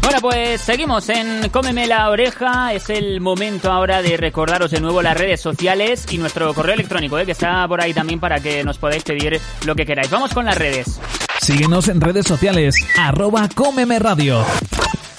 [0.00, 2.72] Bueno, pues seguimos en Cómeme la oreja.
[2.72, 7.18] Es el momento ahora de recordaros de nuevo las redes sociales y nuestro correo electrónico,
[7.18, 10.08] eh, que está por ahí también para que nos podáis pedir lo que queráis.
[10.08, 10.98] Vamos con las redes.
[11.42, 12.74] Síguenos en redes sociales.
[12.98, 14.42] Arroba Cómeme Radio.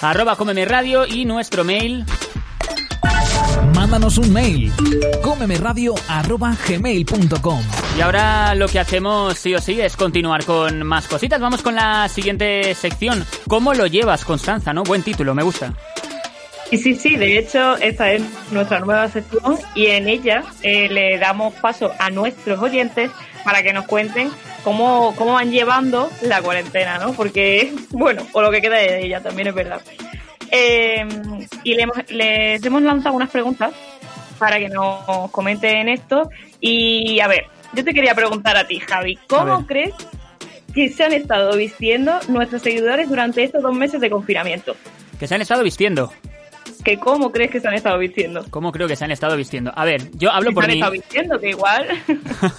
[0.00, 2.04] Arroba Cómeme Radio y nuestro mail
[3.90, 4.70] Mándanos un mail.
[6.68, 7.60] Gmail.com.
[7.96, 11.40] Y ahora lo que hacemos sí o sí es continuar con más cositas.
[11.40, 13.24] Vamos con la siguiente sección.
[13.48, 14.74] ¿Cómo lo llevas, Constanza?
[14.74, 14.82] ¿No?
[14.82, 15.72] Buen título, me gusta.
[16.70, 18.22] Y sí, sí, de hecho, esta es
[18.52, 23.10] nuestra nueva sección y en ella eh, le damos paso a nuestros oyentes
[23.42, 24.28] para que nos cuenten
[24.64, 27.14] cómo, cómo van llevando la cuarentena, ¿no?
[27.14, 29.80] Porque, bueno, o lo que queda de ella, también es verdad.
[30.50, 31.06] Eh,
[31.64, 33.72] y le hemos- les hemos lanzado unas preguntas
[34.38, 36.30] para que nos comenten esto.
[36.60, 39.94] Y a ver, yo te quería preguntar a ti, Javi, ¿cómo crees
[40.74, 44.76] que se han estado vistiendo nuestros seguidores durante estos dos meses de confinamiento.
[45.18, 46.12] Que se han estado vistiendo.
[46.88, 48.46] ¿Que ¿Cómo crees que se han estado vistiendo?
[48.48, 49.70] ¿Cómo creo que se han estado vistiendo?
[49.76, 50.76] A ver, yo hablo Se por han mí.
[50.76, 51.86] estado vistiendo, que igual.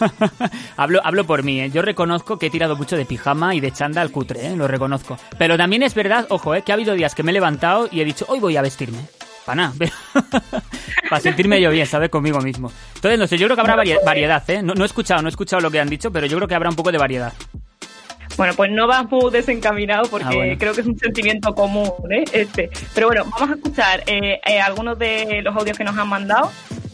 [0.78, 1.72] Hablo, hablo por mí, ¿eh?
[1.72, 4.56] Yo reconozco que he tirado mucho de pijama y de chándal cutre, ¿eh?
[4.56, 5.18] Lo reconozco.
[5.40, 6.62] Pero también es verdad, ojo, ¿eh?
[6.62, 9.00] Que ha habido días que me he levantado y he dicho, hoy voy a vestirme.
[9.46, 9.74] Para nada,
[11.10, 12.10] para sentirme yo bien, ¿sabes?
[12.10, 12.72] Conmigo mismo.
[12.96, 14.62] Entonces, no sé, yo creo que habrá varie- variedad, ¿eh?
[14.62, 16.54] No, no he escuchado, no he escuchado lo que han dicho, pero yo creo que
[16.54, 17.34] habrá un poco de variedad.
[18.40, 20.56] Bueno, pues no vas muy desencaminado porque Ah, bueno.
[20.58, 22.24] creo que es un sentimiento común, ¿eh?
[22.32, 22.70] Este.
[22.96, 26.50] Pero bueno, vamos a escuchar eh, eh, algunos de los audios que nos han mandado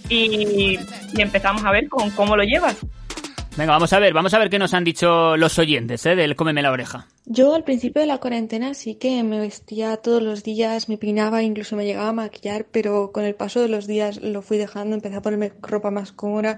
[0.09, 0.79] y,
[1.13, 2.77] y empezamos a ver con cómo lo llevas.
[3.57, 6.15] Venga, vamos a ver, vamos a ver qué nos han dicho los oyentes, ¿eh?
[6.15, 7.05] Del cómeme la oreja.
[7.27, 11.43] Yo al principio de la cuarentena sí que me vestía todos los días, me peinaba,
[11.43, 14.95] incluso me llegaba a maquillar, pero con el paso de los días lo fui dejando,
[14.95, 16.57] empecé a ponerme ropa más cómoda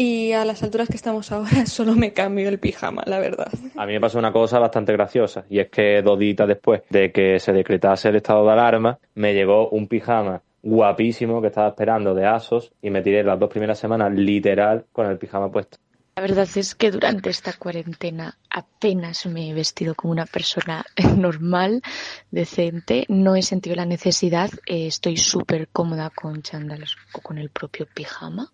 [0.00, 3.50] y a las alturas que estamos ahora solo me cambio el pijama, la verdad.
[3.74, 7.10] A mí me pasó una cosa bastante graciosa y es que dos días después de
[7.10, 12.14] que se decretase el estado de alarma me llegó un pijama guapísimo que estaba esperando
[12.14, 15.78] de Asos y me tiré las dos primeras semanas literal con el pijama puesto.
[16.14, 20.84] La verdad es que durante esta cuarentena apenas me he vestido como una persona
[21.16, 21.82] normal,
[22.30, 23.04] decente.
[23.08, 24.50] No he sentido la necesidad.
[24.66, 28.52] eh, estoy súper cómoda con chándales o con el propio pijama.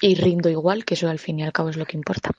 [0.00, 2.30] Y rindo igual, que eso al fin y al cabo es lo que importa.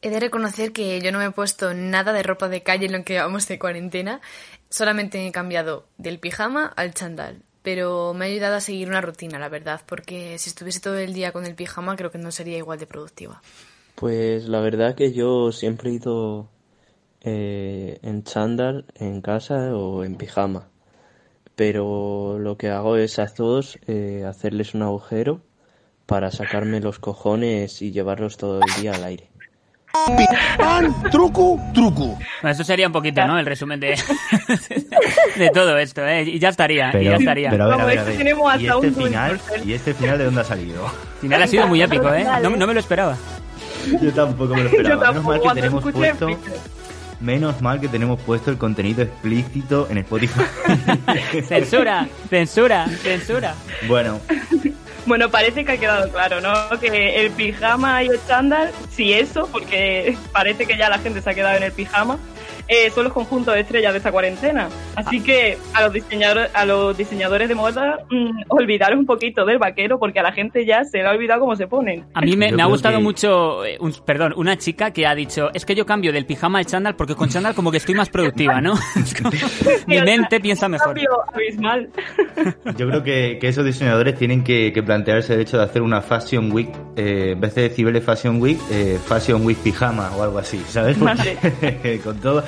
[0.00, 2.92] He de reconocer que yo no me he puesto nada de ropa de calle en
[2.92, 4.20] lo que llevamos de cuarentena.
[4.68, 7.42] Solamente he cambiado del pijama al chandal.
[7.62, 11.12] Pero me ha ayudado a seguir una rutina, la verdad, porque si estuviese todo el
[11.12, 13.42] día con el pijama creo que no sería igual de productiva.
[13.96, 16.48] Pues la verdad que yo siempre he ido
[17.20, 20.68] eh, en chándal en casa o en pijama.
[21.56, 25.42] Pero lo que hago es a todos eh, hacerles un agujero
[26.08, 29.28] para sacarme los cojones y llevarlos todo el día al aire.
[30.56, 32.16] Pan, truco, truco.
[32.40, 33.38] Bueno, eso sería un poquito, ¿no?
[33.38, 33.88] El resumen de,
[35.36, 36.22] de todo esto, ¿eh?
[36.22, 37.50] Y ya estaría, y Pero, ya estaría.
[37.50, 38.18] pero a ver, a ver, a Vamos, es que ver.
[38.18, 39.40] tenemos ¿Y hasta este un final?
[39.66, 40.86] ¿Y este final de dónde ha salido?
[40.86, 42.24] El final ha sido muy épico, ¿eh?
[42.42, 43.16] No, no me lo esperaba.
[44.00, 45.12] Yo tampoco me lo esperaba.
[45.12, 46.28] Menos mal que tenemos puesto.
[47.20, 50.40] Menos mal que tenemos puesto el contenido explícito en Spotify.
[51.48, 53.54] Censura, censura, censura.
[53.88, 54.20] bueno,
[55.08, 56.52] Bueno, parece que ha quedado claro, ¿no?
[56.78, 61.30] Que el pijama y el chándal, si eso, porque parece que ya la gente se
[61.30, 62.18] ha quedado en el pijama,
[62.68, 64.68] eh, son los conjuntos de estrellas de esta cuarentena.
[64.94, 69.58] Así que a los diseñadores, a los diseñadores de moda, mm, olvidaros un poquito del
[69.58, 72.04] vaquero, porque a la gente ya se le ha olvidado cómo se ponen.
[72.14, 75.50] A mí me, ha gustado que- mucho, eh, un- perdón, una chica que ha dicho,
[75.54, 78.08] es que yo cambio del pijama al chándal porque con chándal como que estoy más
[78.10, 78.74] productiva, ¿no?
[79.86, 80.98] Mi mente piensa mejor.
[81.32, 81.88] Abismal.
[82.76, 86.00] yo creo que, que esos diseñadores tienen que, que plantearse el hecho de hacer una
[86.02, 90.38] Fashion Week, eh, en vez de Cibeles Fashion Week, eh, Fashion Week Pijama o algo
[90.38, 90.96] así, ¿sabes?
[90.98, 92.42] Porque con todo,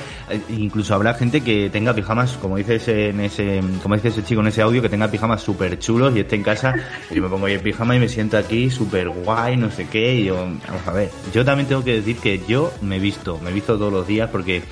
[0.49, 4.41] incluso habrá gente que tenga pijamas, como dice ese, en ese, como dice ese chico
[4.41, 6.75] en ese audio, que tenga pijamas súper chulos y esté en casa,
[7.11, 9.87] y yo me pongo ahí el pijama y me siento aquí súper guay, no sé
[9.89, 13.01] qué, y yo, vamos a ver, yo también tengo que decir que yo me he
[13.01, 14.63] visto, me he visto todos los días porque,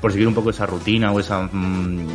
[0.00, 2.06] por seguir un poco esa rutina o esa, mm,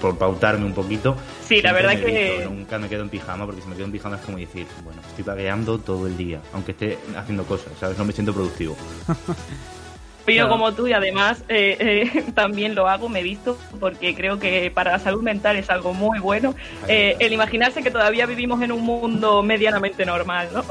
[0.00, 1.16] por pautarme un poquito.
[1.46, 3.92] Sí, la verdad que- visto, nunca me quedo en pijama porque si me quedo en
[3.92, 7.98] pijama es como decir, bueno, estoy pagueando todo el día, aunque esté haciendo cosas, ¿sabes?
[7.98, 8.76] No me siento productivo.
[10.26, 10.48] Claro.
[10.50, 11.76] como tú y además eh,
[12.14, 15.70] eh, también lo hago, me he visto, porque creo que para la salud mental es
[15.70, 16.54] algo muy bueno.
[16.88, 20.62] Eh, el imaginarse que todavía vivimos en un mundo medianamente normal, ¿no?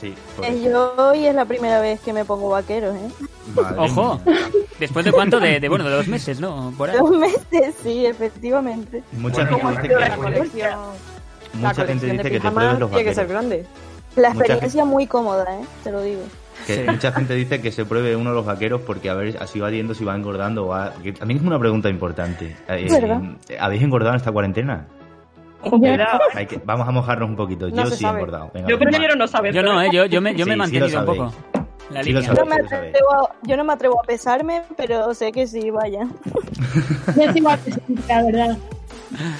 [0.00, 3.08] Sí, Eh, Yo hoy es la primera vez que me pongo vaqueros, ¿eh?
[3.76, 4.20] Ojo,
[4.78, 6.72] después de cuánto, de, de, bueno, de dos meses, ¿no?
[6.76, 6.98] Por ahí.
[6.98, 9.02] Dos meses, sí, efectivamente.
[9.12, 10.78] Mucha Bueno, gente dice la que, colección.
[11.54, 13.28] mucha gente dice que te pruebes los vaqueros.
[13.28, 13.66] grande.
[14.16, 15.64] La Mucha experiencia muy cómoda, ¿eh?
[15.84, 16.22] Te lo digo.
[16.66, 19.60] Que mucha gente dice que se pruebe uno de los vaqueros porque a ver así
[19.60, 20.92] va viendo si va engordando o va...
[21.02, 22.56] que también es una pregunta importante.
[22.68, 22.86] Eh.
[23.58, 24.86] ¿Habéis engordado en esta cuarentena?
[26.34, 27.68] Hay que, vamos a mojarnos un poquito.
[27.68, 28.18] No yo sí sabe.
[28.18, 28.50] he engordado.
[28.52, 29.54] Venga, Yo prefiero no saber.
[29.54, 29.88] Yo no, ¿eh?
[29.92, 31.32] Yo, yo me, yo me he sí mantenido un poco.
[31.90, 32.12] La Sí.
[32.12, 35.70] Yo no, me atrevo, a- yo no me atrevo a pesarme, pero sé que sí,
[35.70, 36.04] vaya.
[37.16, 37.42] Yo sí,
[38.08, 38.56] la verdad.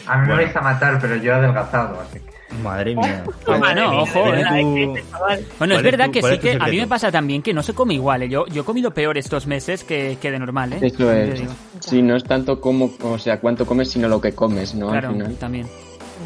[0.07, 2.32] A mí me vais a matar, pero yo he adelgazado, así que...
[2.63, 3.25] Madre mía.
[3.47, 4.41] Bueno, ojo, ¿Cuál eh.
[4.43, 4.95] es tu- Bueno,
[5.37, 7.63] es ¿Cuál es verdad tu- que sí que a mí me pasa también que no
[7.63, 8.23] se come igual.
[8.23, 8.29] ¿eh?
[8.29, 10.79] Yo, yo he comido peor estos meses que, que de normal, ¿eh?
[10.83, 11.43] Eso es.
[11.81, 14.91] Sí, no es tanto como, o sea, cuánto comes, sino lo que comes, ¿no?
[14.91, 15.35] Claro, Al final.
[15.37, 15.67] también.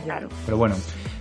[0.04, 0.28] Claro.
[0.44, 0.76] Pero bueno,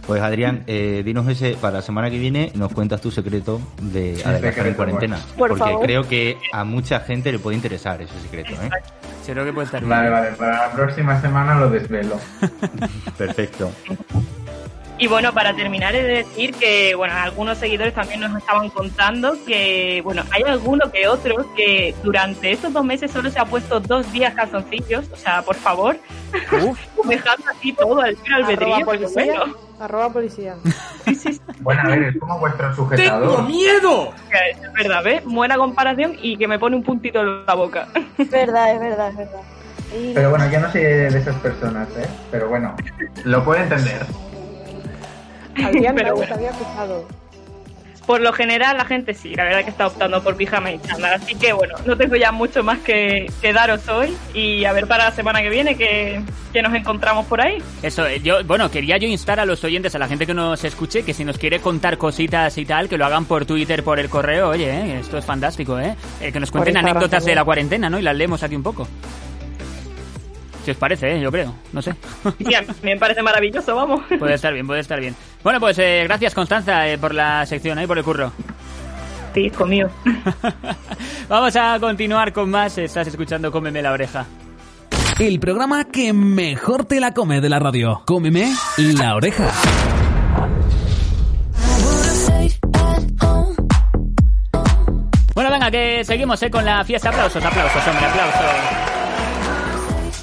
[0.06, 4.22] pues Adrián, eh, dinos ese para la semana que viene, nos cuentas tu secreto de
[4.24, 5.18] adelgazar en cuarentena.
[5.38, 5.86] Por porque favor.
[5.86, 8.70] creo que a mucha gente le puede interesar ese secreto, ¿eh?
[9.26, 9.90] Creo que puede estar bien.
[9.90, 12.18] Vale, vale, para la próxima semana lo desvelo.
[13.18, 13.72] Perfecto.
[15.06, 19.38] Y bueno, para terminar he de decir que, bueno, algunos seguidores también nos estaban contando
[19.46, 23.80] que, bueno, hay alguno que otro que durante estos dos meses solo se ha puesto
[23.80, 25.96] dos días calzoncillos, o sea, por favor,
[27.08, 28.74] dejando así todo al fin albedrío.
[28.74, 29.26] Arroba policía.
[29.26, 29.56] bueno.
[29.80, 30.56] Arroba policía.
[31.60, 33.30] Bueno, a ver, es como vuestro sujetador.
[33.30, 34.14] ¡Tengo miedo!
[34.32, 35.24] Es verdad, ¿ves?
[35.24, 37.90] Buena comparación y que me pone un puntito en la boca.
[38.18, 39.42] Es verdad, es verdad, es verdad.
[40.16, 42.08] Pero bueno, yo no soy de esas personas, ¿eh?
[42.32, 42.76] Pero bueno,
[43.24, 44.06] lo puedo entender.
[45.64, 46.36] Adrián, Pero bueno.
[46.36, 47.08] había fijado.
[48.06, 51.16] Por lo general, la gente sí, la verdad que está optando por pijama y chándal.
[51.16, 54.16] Así que bueno, no tengo ya mucho más que, que daros hoy.
[54.34, 56.22] Y a ver para la semana que viene que,
[56.54, 57.58] que nos encontramos por ahí.
[57.82, 60.64] Eso, eh, yo, bueno, quería yo instar a los oyentes, a la gente que nos
[60.64, 64.00] escuche, que si nos quiere contar cositas y tal, que lo hagan por Twitter, por
[64.00, 65.96] el correo, oye, eh, esto es fantástico, ¿eh?
[66.22, 67.98] Eh, que nos cuenten anécdotas de la cuarentena, ¿no?
[67.98, 68.88] Y las leemos aquí un poco.
[70.66, 71.22] Si os parece, ¿eh?
[71.22, 71.94] Yo creo, no sé.
[72.40, 74.02] Sí, a mí me parece maravilloso, vamos.
[74.18, 75.16] Puede estar bien, puede estar bien.
[75.44, 78.32] Bueno, pues eh, gracias Constanza eh, por la sección, y por el curro.
[79.36, 79.92] Sí, hijo mío.
[81.30, 82.80] Vamos a continuar con más.
[82.80, 84.26] Estás escuchando Cómeme la oreja.
[85.20, 88.02] El programa que mejor te la come de la radio.
[88.08, 89.52] Cómeme la oreja.
[95.36, 97.10] Bueno, venga, que seguimos eh, con la fiesta.
[97.10, 98.95] Aplausos, aplausos, hombre, aplausos.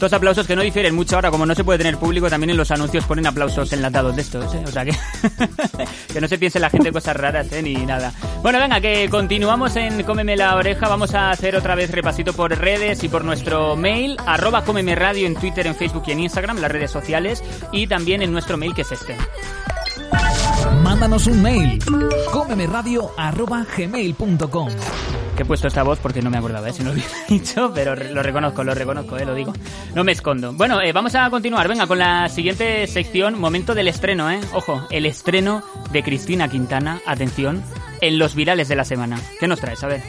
[0.03, 2.57] Dos aplausos que no difieren mucho ahora, como no se puede tener público, también en
[2.57, 4.65] los anuncios ponen aplausos enlatados de estos, ¿eh?
[4.67, 4.91] O sea que,
[6.13, 7.63] que no se piense la gente cosas raras, ¿eh?
[7.63, 8.13] Ni nada.
[8.43, 10.89] Bueno, venga, que continuamos en Cómeme la Oreja.
[10.89, 15.25] Vamos a hacer otra vez repasito por redes y por nuestro mail, arroba Cómeme Radio
[15.25, 18.75] en Twitter, en Facebook y en Instagram, las redes sociales, y también en nuestro mail
[18.75, 19.17] que es este.
[20.83, 21.79] Mándanos un mail.
[22.33, 24.69] cómemeradio.gmail.com
[25.37, 26.73] Que he puesto esta voz porque no me acordaba, ¿eh?
[26.73, 29.25] si no lo hubiera dicho, pero lo reconozco, lo reconozco, ¿eh?
[29.25, 29.53] lo digo.
[29.95, 30.53] No me escondo.
[30.53, 34.41] Bueno, eh, vamos a continuar, venga, con la siguiente sección, momento del estreno, ¿eh?
[34.55, 37.63] Ojo, el estreno de Cristina Quintana, atención,
[38.01, 39.19] en los virales de la semana.
[39.39, 39.83] ¿Qué nos traes?
[39.85, 40.03] A ver.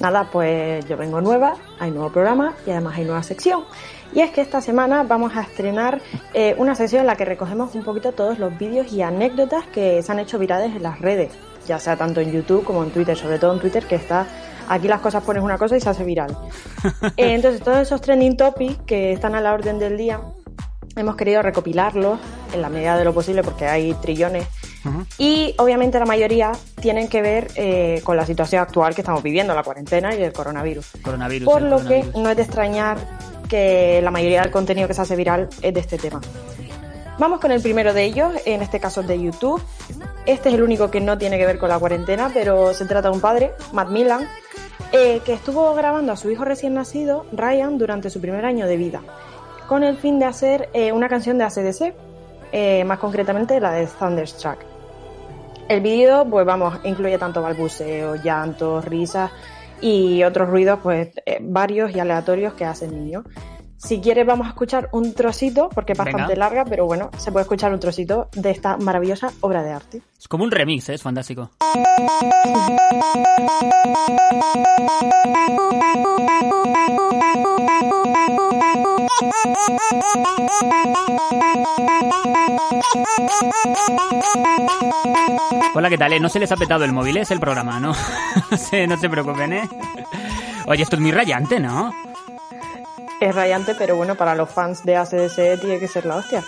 [0.00, 3.64] Nada, pues yo vengo nueva, hay nuevo programa y además hay nueva sección.
[4.12, 6.00] Y es que esta semana vamos a estrenar
[6.32, 10.02] eh, una sección en la que recogemos un poquito todos los vídeos y anécdotas que
[10.02, 11.32] se han hecho virales en las redes,
[11.66, 14.26] ya sea tanto en YouTube como en Twitter, sobre todo en Twitter que está
[14.68, 16.36] aquí las cosas pones una cosa y se hace viral.
[17.16, 20.20] Eh, entonces todos esos trending topics que están a la orden del día
[20.96, 22.18] hemos querido recopilarlos
[22.52, 24.46] en la medida de lo posible porque hay trillones
[25.18, 29.54] y obviamente la mayoría tienen que ver eh, con la situación actual que estamos viviendo,
[29.54, 30.92] la cuarentena y el coronavirus.
[31.02, 31.46] Coronavirus.
[31.46, 32.12] Por el lo coronavirus.
[32.14, 32.98] que no es de extrañar
[33.46, 36.20] que la mayoría del contenido que se hace viral es de este tema.
[37.18, 39.62] Vamos con el primero de ellos, en este caso de YouTube.
[40.26, 43.08] Este es el único que no tiene que ver con la cuarentena, pero se trata
[43.08, 44.28] de un padre, Matt Millan,
[44.92, 48.76] eh, que estuvo grabando a su hijo recién nacido, Ryan, durante su primer año de
[48.76, 49.00] vida,
[49.66, 51.94] con el fin de hacer eh, una canción de ACDC,
[52.52, 54.58] eh, más concretamente la de Thunderstruck.
[55.68, 59.30] El vídeo, pues vamos, incluye tanto balbuceo, llantos, risas
[59.80, 63.24] y otros ruidos, pues eh, varios y aleatorios que hace el niño.
[63.86, 66.10] Si quieres vamos a escuchar un trocito, porque es Venga.
[66.10, 70.02] bastante larga, pero bueno, se puede escuchar un trocito de esta maravillosa obra de arte.
[70.18, 70.94] Es como un remix, ¿eh?
[70.94, 71.50] es fantástico.
[85.74, 86.12] Hola, ¿qué tal?
[86.12, 86.18] eh?
[86.18, 87.20] No se les ha petado el móvil, ¿eh?
[87.20, 87.94] es el programa, ¿no?
[88.50, 89.68] no se preocupen, ¿eh?
[90.66, 91.94] Oye, esto es muy rayante, ¿no?
[93.18, 96.44] Es rayante, pero bueno, para los fans de ACDC tiene que ser la hostia.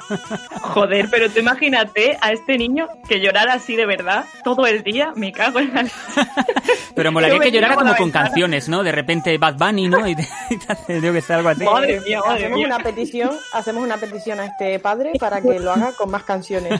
[0.60, 5.12] Joder, pero tú imagínate a este niño que llorara así de verdad todo el día.
[5.16, 5.84] Me cago en la...
[6.94, 8.26] Pero molaría que llorara como con ventana.
[8.26, 8.82] canciones, ¿no?
[8.82, 10.06] De repente Bad Bunny, ¿no?
[10.06, 11.64] Y te, y te hace, digo que sea algo así.
[11.64, 12.66] Madre mía, madre hacemos mía.
[12.66, 16.78] una petición, hacemos una petición a este padre para que lo haga con más canciones.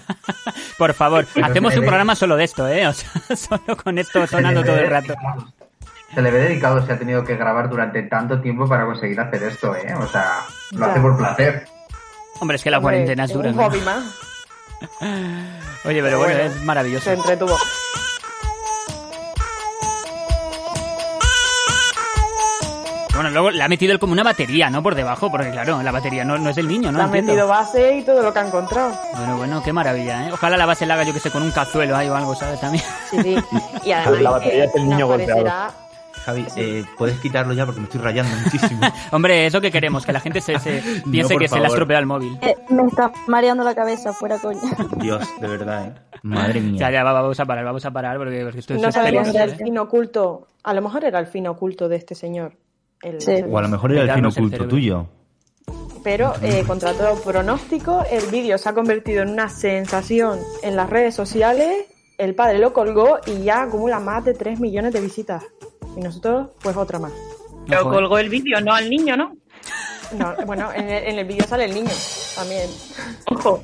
[0.76, 2.86] Por favor, Pero hacemos un programa solo de esto, ¿eh?
[2.86, 5.14] O sea, solo con esto sonando todo el rato.
[6.14, 9.42] Se le ve dedicado, se ha tenido que grabar durante tanto tiempo para conseguir hacer
[9.44, 9.94] esto, ¿eh?
[9.98, 10.92] O sea, lo Ya.
[10.92, 11.66] hace por placer.
[12.38, 13.62] Hombre, es que la Hombre, cuarentena es dura, Un ¿no?
[13.64, 14.04] hobby más.
[15.84, 17.04] Oye, pero bueno, Bueno, es maravilloso.
[17.04, 17.56] Se entretuvo.
[23.14, 24.82] Bueno, luego le ha metido él como una batería, ¿no?
[24.82, 26.98] Por debajo, porque claro, la batería no, no es del niño, ¿no?
[26.98, 27.32] Le Entiendo.
[27.32, 28.98] metido base y todo lo que ha encontrado.
[29.14, 30.30] Bueno, bueno, qué maravilla, ¿eh?
[30.32, 32.58] Ojalá la base la haga, yo que sé, con un cazuelo ahí o algo, ¿sabes?
[32.60, 32.82] También.
[33.10, 33.36] Sí, sí.
[33.84, 35.44] Y además La batería es el niño golpeado.
[36.24, 38.80] Javi, eh, puedes quitarlo ya porque me estoy rayando muchísimo.
[39.12, 42.00] Hombre, eso que queremos, que la gente se, se piense que se le ha estropeado
[42.00, 42.38] el móvil.
[42.42, 44.60] Eh, me está mareando la cabeza, fuera coña.
[44.98, 46.18] Dios, de verdad, ¿eh?
[46.22, 46.78] Madre mía.
[46.78, 49.34] Ya, ya, va, vamos a parar, vamos a parar, porque, esto es No sabemos si
[49.36, 49.56] era el ¿eh?
[49.56, 50.46] fin oculto.
[50.62, 52.56] A lo mejor era el fin oculto de este señor.
[53.02, 53.42] El- Sí.
[53.50, 55.06] O a lo mejor era el fin el oculto tuyo.
[56.04, 60.88] pero eh, contra todo pronóstico, el vídeo se ha convertido en una sensación en las
[60.88, 61.86] redes sociales.
[62.18, 65.42] El padre lo colgó y ya acumula más de 3 millones de visitas.
[65.96, 67.12] Y nosotros, pues otra más.
[67.68, 69.36] Pero colgó el vídeo, no al niño, ¿no?
[70.18, 71.90] No, bueno, en el, en el vídeo sale el niño
[72.34, 72.68] también.
[73.30, 73.62] Ojo.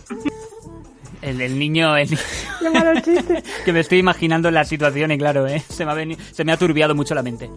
[1.20, 2.20] El, el niño, el niño-
[2.60, 3.42] Qué malo chiste.
[3.64, 5.60] que me estoy imaginando la situación y claro, ¿eh?
[5.68, 7.50] se, me ha veni- se me ha turbiado mucho la mente.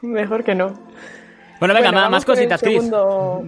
[0.00, 0.72] Mejor que no.
[1.60, 2.74] Bueno, venga, más, vamos más cositas, Chris.
[2.82, 3.44] segundo-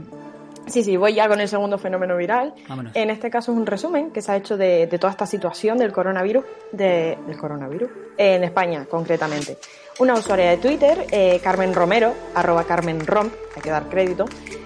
[0.66, 2.54] Sí, sí, voy ya con el segundo fenómeno viral.
[2.68, 2.96] Vámonos.
[2.96, 5.76] En este caso es un resumen que se ha hecho de, de toda esta situación
[5.76, 6.42] del coronavirus,
[6.72, 9.58] de- del coronavirus, en España concretamente.
[10.00, 14.24] Una usuaria de Twitter, eh, Carmen Romero, arroba Carmen Romp, hay que dar crédito,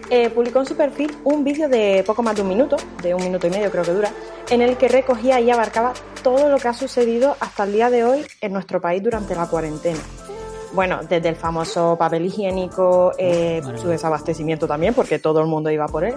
[0.09, 3.23] eh, publicó en su perfil un vídeo de poco más de un minuto, de un
[3.23, 4.11] minuto y medio creo que dura,
[4.49, 8.05] en el que recogía y abarcaba todo lo que ha sucedido hasta el día de
[8.05, 10.01] hoy en nuestro país durante la cuarentena.
[10.73, 15.87] Bueno, desde el famoso papel higiénico, eh, su desabastecimiento también, porque todo el mundo iba
[15.89, 16.15] por él.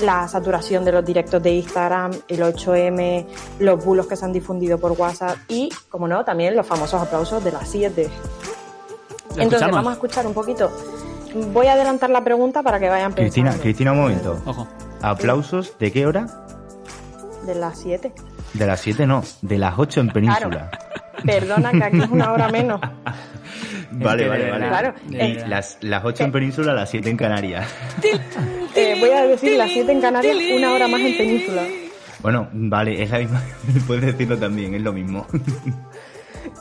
[0.00, 3.26] La saturación de los directos de Instagram, el 8M,
[3.60, 7.42] los bulos que se han difundido por WhatsApp y, como no, también los famosos aplausos
[7.42, 8.02] de las 7.
[8.02, 9.76] Entonces, escuchamos?
[9.76, 10.70] vamos a escuchar un poquito.
[11.52, 13.50] Voy a adelantar la pregunta para que vayan pensando.
[13.50, 14.40] Cristina, Cristina, un momento.
[14.46, 14.66] Ojo.
[15.02, 16.26] ¿Aplausos de qué hora?
[17.44, 18.12] De las 7.
[18.54, 20.70] De las 7 no, de las 8 en península.
[21.24, 22.80] Perdona que aquí es una hora menos.
[23.92, 24.68] Vale, vale, vale.
[24.68, 24.94] claro,
[25.46, 27.66] las, las 8 en península, las 7 en Canarias.
[28.78, 31.62] Eh, voy a decir las 7 en Canarias, una hora más en Península.
[32.20, 33.42] Bueno, vale, es la misma.
[33.86, 35.26] Puedes decirlo también, es lo mismo.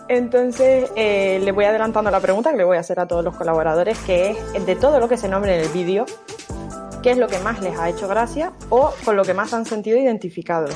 [0.08, 3.36] Entonces, eh, le voy adelantando la pregunta que le voy a hacer a todos los
[3.36, 6.06] colaboradores, que es de todo lo que se nombre en el vídeo,
[7.04, 9.66] ¿qué es lo que más les ha hecho gracia o con lo que más han
[9.66, 10.70] sentido identificado?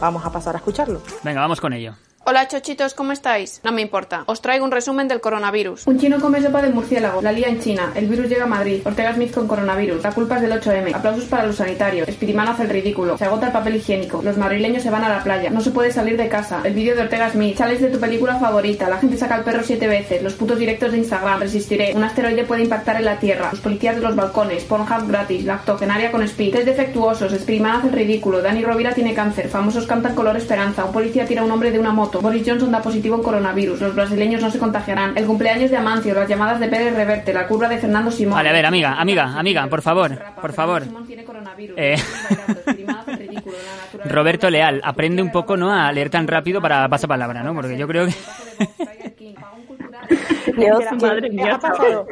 [0.00, 1.00] Vamos a pasar a escucharlo.
[1.22, 1.94] Venga, vamos con ello.
[2.26, 3.60] Hola chochitos, ¿cómo estáis?
[3.64, 4.24] No me importa.
[4.24, 5.86] Os traigo un resumen del coronavirus.
[5.86, 8.80] Un chino come sopa de murciélago, la lía en China, el virus llega a Madrid,
[8.82, 12.62] Ortega Smith con coronavirus, la culpa es del 8M, aplausos para los sanitarios, Spiderman hace
[12.62, 15.60] el ridículo, se agota el papel higiénico, los madrileños se van a la playa, no
[15.60, 18.88] se puede salir de casa, el vídeo de Ortega Smith, sales de tu película favorita,
[18.88, 22.44] la gente saca al perro siete veces, los putos directos de Instagram, resistiré, un asteroide
[22.44, 26.22] puede impactar en la Tierra, los policías de los balcones, Pornhub gratis, la octogenaria con
[26.22, 30.86] speed, test defectuosos, Spiderman hace el ridículo, Dani Rovira tiene cáncer, famosos cantan color esperanza,
[30.86, 33.80] un policía tira a un hombre de una moto, Boris Johnson da positivo en coronavirus,
[33.80, 37.46] los brasileños no se contagiarán, el cumpleaños de Amancio, las llamadas de Pérez Reverte, la
[37.46, 38.34] curva de Fernando Simón.
[38.34, 40.82] Vale, a ver, amiga, amiga, amiga, por favor, por favor.
[41.76, 41.96] Eh,
[44.04, 45.72] Roberto Leal, aprende un poco, ¿no?
[45.72, 47.54] A leer tan rápido para pasapalabra, ¿no?
[47.54, 48.14] Porque yo creo que...
[51.00, 52.06] Madre mía, ha pasado,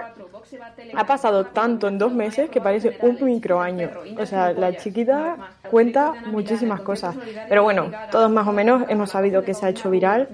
[0.95, 3.91] ha pasado tanto en dos meses que parece un microaño.
[4.19, 5.37] O sea, la chiquita
[5.71, 7.15] cuenta muchísimas cosas.
[7.49, 10.29] Pero bueno, todos más o menos hemos sabido que se ha hecho viral.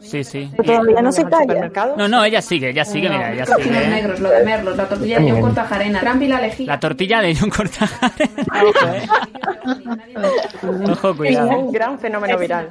[0.00, 0.50] Sí, sí.
[0.64, 1.70] Todavía no se calla.
[1.96, 3.88] No, no, ella sigue, ella sigue, mira, ella Los sigue.
[3.88, 6.66] negros, lo de Merlos, la tortilla de John Cortajarena, Trump y la lejía.
[6.66, 8.32] La tortilla de John Cortajarena.
[10.92, 11.58] Ojo, Es cuidado.
[11.58, 12.68] un gran fenómeno viral.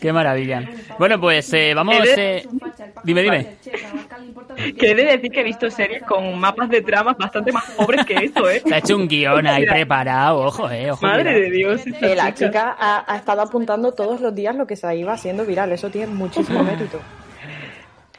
[0.00, 0.62] Qué maravilla.
[0.98, 1.96] Bueno, pues eh, vamos...
[2.16, 2.46] Eh...
[3.04, 3.56] Dime, dime.
[4.78, 8.04] Que he de decir que he visto series con mapas de tramas bastante más pobres
[8.06, 8.62] que esto, ¿eh?
[8.66, 11.02] Se ha hecho un guion ahí preparado, ojo, eh, ojo.
[11.06, 11.82] Madre de Dios.
[11.86, 15.44] Eh, la chica ha, ha estado apuntando todos los días lo que se iba haciendo
[15.44, 15.70] viral.
[15.72, 16.98] Eso tiene muchísimo mérito.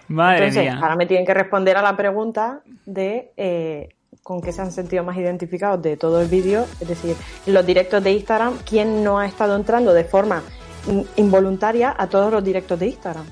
[0.08, 0.80] Madre Entonces, mía.
[0.82, 3.90] ahora me tienen que responder a la pregunta de eh,
[4.22, 6.66] con qué se han sentido más identificados de todo el vídeo.
[6.80, 7.16] Es decir,
[7.48, 10.44] los directos de Instagram, ¿quién no ha estado entrando de forma
[10.88, 13.26] in- involuntaria a todos los directos de Instagram?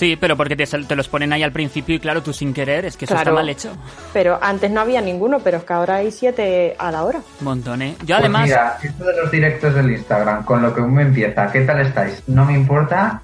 [0.00, 2.86] Sí, pero porque te, te los ponen ahí al principio y claro, tú sin querer,
[2.86, 3.32] es que eso Claro.
[3.32, 3.70] está mal hecho.
[4.14, 7.18] Pero antes no había ninguno, pero es que ahora hay siete a la hora.
[7.40, 7.94] Un montón, ¿eh?
[8.00, 8.44] Yo Pues además...
[8.44, 12.22] mira, esto de los directos del Instagram, con lo que uno empieza, ¿qué tal estáis?
[12.26, 13.20] No me importa.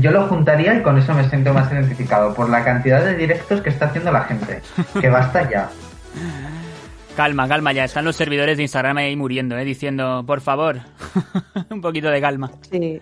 [0.00, 3.60] Yo lo juntaría y con eso me siento más identificado, por la cantidad de directos
[3.60, 4.62] que está haciendo la gente.
[4.98, 5.68] Que basta ya.
[7.16, 9.64] Calma, calma, ya están los servidores de Instagram ahí muriendo, ¿eh?
[9.64, 10.80] Diciendo, por favor,
[11.70, 12.50] un poquito de calma.
[12.68, 13.00] Sí,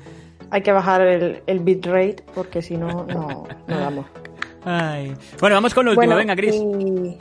[0.52, 4.06] hay que bajar el, el bitrate porque si no, no, no damos.
[4.64, 5.14] Ay.
[5.40, 6.54] Bueno, vamos con lo último, Bueno, venga, Cris.
[6.54, 7.18] Y,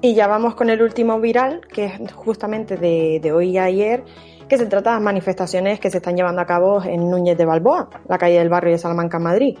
[0.00, 4.02] y ya vamos con el último viral, que es justamente de, de hoy y ayer,
[4.48, 7.44] que se trata de las manifestaciones que se están llevando a cabo en Núñez de
[7.44, 9.58] Balboa, la calle del barrio de Salamanca, en Madrid,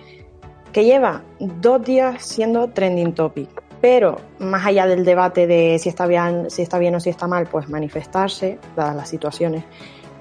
[0.72, 3.50] que lleva dos días siendo trending topic.
[3.82, 7.26] Pero más allá del debate de si está bien, si está bien o si está
[7.26, 9.64] mal, pues manifestarse, dadas las situaciones,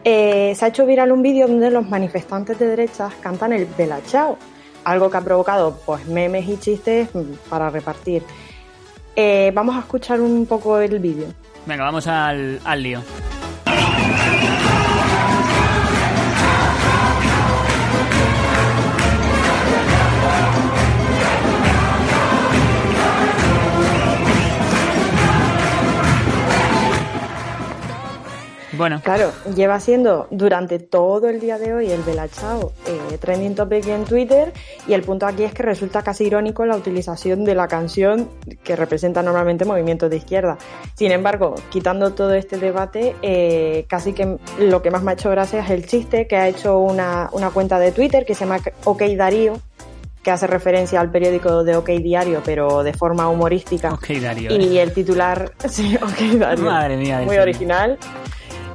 [0.03, 3.99] eh, se ha hecho viral un vídeo donde los manifestantes de derechas cantan el Bella
[4.05, 4.37] Ciao,
[4.83, 7.09] algo que ha provocado pues memes y chistes
[7.49, 8.23] para repartir.
[9.15, 11.27] Eh, vamos a escuchar un poco el vídeo.
[11.65, 13.01] Venga, vamos al lío.
[28.79, 29.01] Bueno.
[29.03, 34.05] Claro, lleva siendo durante todo el día de hoy el Belachao eh, trending topic en
[34.05, 34.53] Twitter
[34.87, 38.29] y el punto aquí es que resulta casi irónico la utilización de la canción
[38.63, 40.57] que representa normalmente movimientos de izquierda.
[40.95, 45.29] Sin embargo, quitando todo este debate, eh, casi que lo que más me ha hecho
[45.29, 48.61] gracia es el chiste que ha hecho una, una cuenta de Twitter que se llama
[48.85, 49.59] OK Darío,
[50.23, 53.93] que hace referencia al periódico de OK Diario, pero de forma humorística.
[53.93, 54.55] OK Darío.
[54.55, 56.63] Y el titular, sí, OK Darío.
[56.63, 57.23] Madre mía.
[57.25, 57.97] Muy original.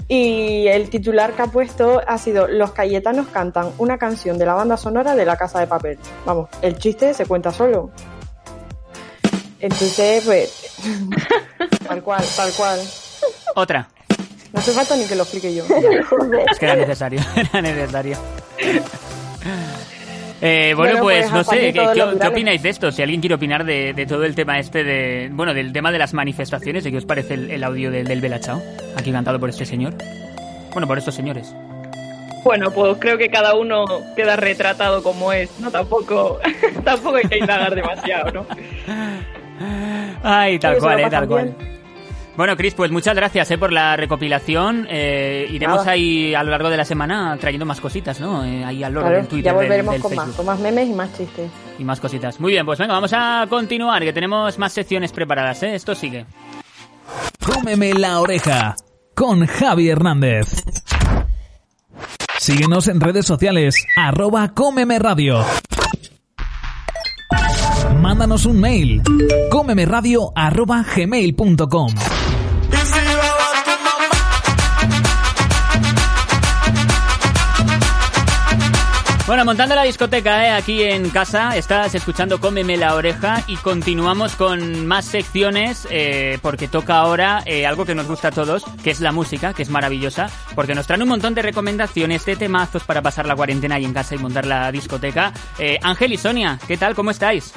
[0.09, 4.55] Y el titular que ha puesto ha sido Los Cayetanos cantan una canción de la
[4.55, 5.99] banda sonora de La Casa de Papel.
[6.27, 7.91] Vamos, el chiste se cuenta solo.
[9.61, 10.77] Entonces, pues,
[11.89, 12.81] tal cual, tal cual.
[13.55, 13.89] Otra.
[14.53, 15.65] No hace falta ni que lo explique yo.
[15.65, 18.17] Es que era necesario, era necesario.
[20.47, 22.93] Eh, bueno, Bueno, pues, pues, no sé, ¿qué, opináis de esto?
[22.93, 25.31] Si alguien quiere opinar de, de todo el tema este de...
[25.33, 28.21] Bueno, del tema de las manifestaciones, ¿de qué os parece el, el audio del, del
[28.21, 28.61] Bella Ciao?
[28.95, 29.95] Aquí cantado por este señor.
[30.73, 31.55] Bueno, por estos señores.
[32.45, 35.71] Bueno, pues creo que cada uno queda retratado como es, ¿no?
[35.71, 36.39] Tampoco,
[36.85, 38.47] tampoco hay que indagar demasiado, ¿no?
[40.23, 41.57] Ay, tal se cual, eh, tal cual.
[42.37, 44.89] Bueno, Cris, pues muchas gracias eh, por la recopilación.
[44.91, 45.93] Eh, iremos Nada.
[45.93, 48.45] ahí a lo largo de la semana trayendo más cositas, ¿no?
[48.45, 50.27] Eh, ahí al loro Claro, del Twitter, ya del- volveremos del con Facebook.
[50.29, 51.51] más, con más memes y más chistes.
[51.79, 52.41] Y más cositas.
[52.41, 55.75] Muy bien, pues venga, vamos a continuar, que tenemos más secciones preparadas, ¿eh?
[55.77, 56.27] Esto sigue.
[57.45, 58.75] Cómeme la oreja
[59.15, 60.49] con Javi Hernández.
[62.39, 65.45] Síguenos en redes sociales, arroba cómeme radio.
[68.01, 69.03] Mándanos un mail,
[69.51, 71.95] cómemeradio arroba gmail.com.
[79.27, 80.51] Bueno, montando la discoteca, ¿eh?
[80.51, 86.69] Aquí en casa, estás escuchando Cómeme la oreja y continuamos con más secciones eh, porque
[86.69, 89.71] toca ahora eh, algo que nos gusta a todos, que es la música, que es
[89.71, 93.87] maravillosa, porque nos traen un montón de recomendaciones de temazos para pasar la cuarentena ahí
[93.87, 95.33] en casa y montar la discoteca.
[95.59, 96.95] Eh, Ángel y Sonia, ¿qué tal?
[96.95, 97.55] ¿Cómo estáis?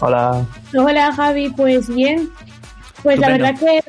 [0.00, 0.44] Hola.
[0.76, 2.28] Hola Javi, pues bien.
[3.02, 3.80] Pues la verdad que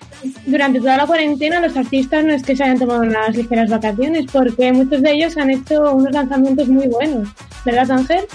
[0.45, 4.25] durante toda la cuarentena los artistas no es que se hayan tomado unas ligeras vacaciones,
[4.31, 7.29] porque muchos de ellos han hecho unos lanzamientos muy buenos.
[7.65, 8.25] ¿Verdad Ángel?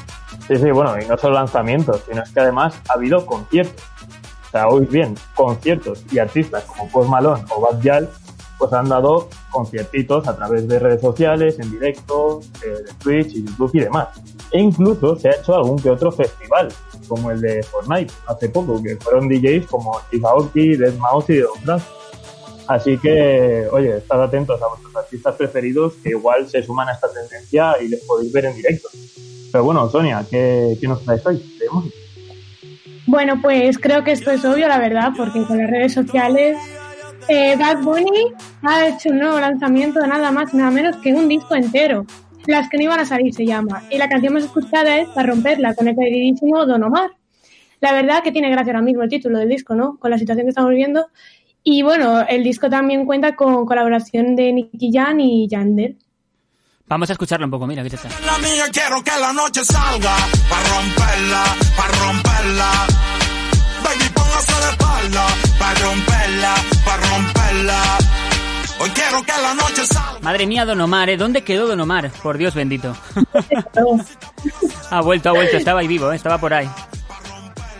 [0.48, 3.84] Sí, sí, bueno, y no solo lanzamientos, sino es que además ha habido conciertos.
[4.48, 8.08] O sea, hoy bien, conciertos y artistas como Post Malone o Bad Gyal,
[8.58, 13.44] pues han dado conciertitos a través de redes sociales, en directo, eh, de Twitch y
[13.44, 14.08] YouTube y demás.
[14.52, 16.68] E incluso se ha hecho algún que otro festival,
[17.04, 21.38] como el de Fortnite hace poco, que fueron DJs como Steve Aoki, Dead Mouse y
[21.38, 21.82] Don Frank.
[22.66, 27.12] Así que, oye, estad atentos a vuestros artistas preferidos que igual se suman a esta
[27.12, 28.88] tendencia y les podéis ver en directo.
[29.52, 31.36] Pero bueno, Sonia, ¿qué, nos traes hoy?
[31.36, 31.66] de?
[33.06, 36.56] Bueno, pues creo que esto es obvio, la verdad, porque con las redes sociales
[37.28, 38.32] eh, Bad Bunny
[38.62, 42.06] ha hecho un nuevo lanzamiento de nada más nada menos que un disco entero.
[42.46, 43.82] Las que no iban a salir se llama.
[43.90, 47.10] Y la canción más escuchada es Para romperla, con el queridísimo Don Omar.
[47.80, 49.98] La verdad que tiene gracia ahora mismo el título del disco, ¿no?
[49.98, 51.08] Con la situación que estamos viviendo.
[51.62, 55.98] Y bueno, el disco también cuenta con colaboración de Nicky Jan y Yandel.
[56.86, 58.08] Vamos a escucharlo un poco, mira, ¿qué está?
[58.26, 60.14] La mía quiero que la noche salga
[60.50, 61.44] para romperla,
[61.76, 62.70] para romperla.
[63.82, 64.94] Baby, póngase de espalda
[69.22, 70.18] que la noche salga.
[70.20, 71.16] Madre mía, Don Omar, ¿eh?
[71.16, 72.10] ¿Dónde quedó Don Omar?
[72.22, 72.96] Por Dios bendito.
[74.90, 76.16] ha vuelto, ha vuelto, estaba ahí vivo, ¿eh?
[76.16, 76.68] estaba por ahí.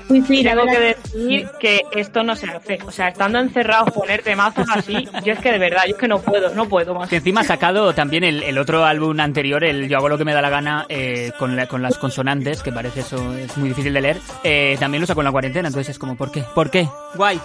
[0.07, 2.78] Sí, sí, Tengo que decir que esto no se hace.
[2.87, 6.07] O sea, estando encerrados, poner temazos así, yo es que de verdad, yo es que
[6.09, 7.09] no puedo, no puedo más.
[7.09, 10.26] Que encima ha sacado también el, el otro álbum anterior, el Yo hago lo que
[10.26, 13.70] me da la gana, eh, con, la- con las consonantes, que parece eso, es muy
[13.70, 14.18] difícil de leer.
[14.45, 16.45] Eh, también lo sacó en la cuarentena, entonces es como, ¿por qué?
[16.55, 16.87] ¿Por qué?
[17.14, 17.41] Guay.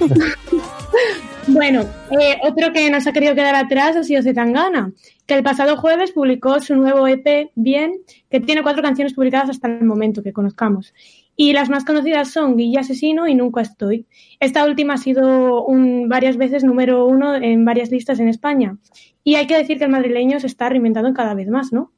[1.48, 4.92] Bueno, eh, otro que nos ha querido quedar atrás ha sido Zetangana,
[5.26, 7.94] que el pasado jueves publicó su nuevo EP Bien,
[8.30, 10.92] que tiene cuatro canciones publicadas hasta el momento que conozcamos.
[11.36, 14.06] Y las más conocidas son Guilla Asesino y Nunca Estoy.
[14.40, 18.76] Esta última ha sido un, varias veces número uno en varias listas en España.
[19.24, 21.92] Y hay que decir que el madrileño se está reinventando cada vez más, ¿no?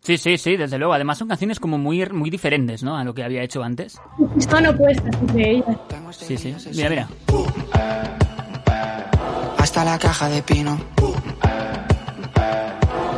[0.00, 0.92] Sí, sí, sí, desde luego.
[0.94, 2.96] Además son canciones como muy, muy diferentes, ¿no?
[2.96, 3.98] A lo que había hecho antes.
[4.38, 5.76] Son opuestas entre ellas.
[6.12, 6.54] Sí, sí.
[6.74, 7.08] Mira, mira.
[9.80, 10.78] Hasta la caja de pino.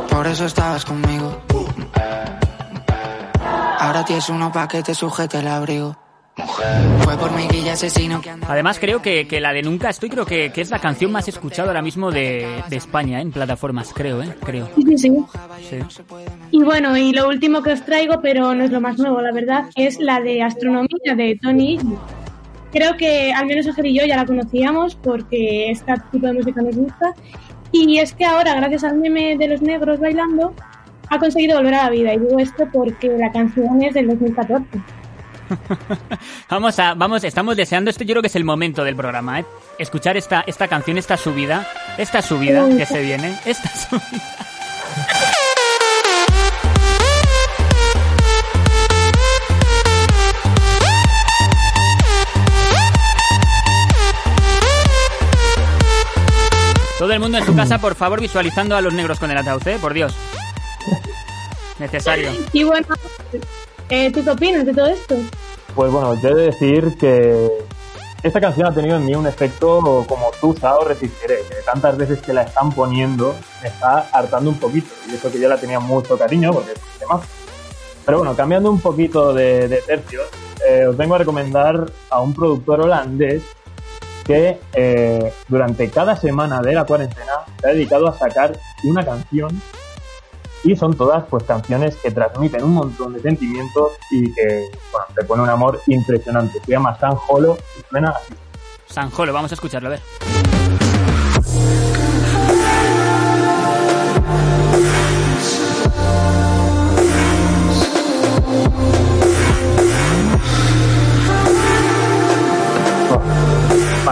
[0.09, 1.41] Por eso estabas conmigo.
[3.79, 5.97] Ahora tienes uno pa' que te sujete el abrigo.
[7.03, 8.31] Fue por mi guilla asesino que.
[8.47, 11.27] Además creo que, que la de Nunca Estoy creo que, que es la canción más
[11.27, 13.23] escuchada ahora mismo de, de España, ¿eh?
[13.23, 14.33] En plataformas, creo, ¿eh?
[14.43, 14.69] Creo.
[14.75, 15.25] Sí, sí,
[15.69, 15.77] sí.
[16.51, 19.33] Y bueno, y lo último que os traigo, pero no es lo más nuevo, la
[19.33, 21.77] verdad, es la de astronomía de Tony.
[22.73, 26.61] Creo que al menos Ángel y yo ya la conocíamos porque este tipo de música
[26.61, 27.13] nos gusta.
[27.71, 30.53] Y es que ahora, gracias al meme de los negros bailando,
[31.09, 32.13] ha conseguido volver a la vida.
[32.13, 34.65] Y digo esto porque la canción es del 2014.
[36.49, 39.45] Vamos a, vamos, estamos deseando, este yo creo que es el momento del programa, ¿eh?
[39.77, 41.67] Escuchar esta, esta canción, esta subida,
[41.97, 44.52] esta subida que se viene, esta subida.
[57.13, 59.67] Todo el mundo en su casa, por favor, visualizando a los negros con el ataúd,
[59.67, 59.77] ¿eh?
[59.79, 60.15] Por Dios.
[61.77, 62.31] Necesario.
[62.51, 62.87] Y bueno,
[63.87, 65.17] eh, ¿tú qué opinas de todo esto?
[65.75, 67.51] Pues bueno, yo he de decir que
[68.23, 72.19] esta canción ha tenido en mí un efecto como tú, Sao, resistiré, que tantas veces
[72.19, 74.87] que la están poniendo me está hartando un poquito.
[75.07, 77.21] Y eso que yo la tenía mucho cariño, porque es un tema.
[78.07, 80.25] Pero bueno, cambiando un poquito de, de tercios,
[80.67, 83.43] eh, os vengo a recomendar a un productor holandés
[84.25, 89.61] que eh, durante cada semana de la cuarentena se ha dedicado a sacar una canción
[90.63, 95.25] y son todas pues canciones que transmiten un montón de sentimientos y que bueno, te
[95.25, 96.59] pone un amor impresionante.
[96.65, 98.33] Se llama San Holo y suena así.
[98.87, 100.01] San Jolo, vamos a escucharlo, a ver.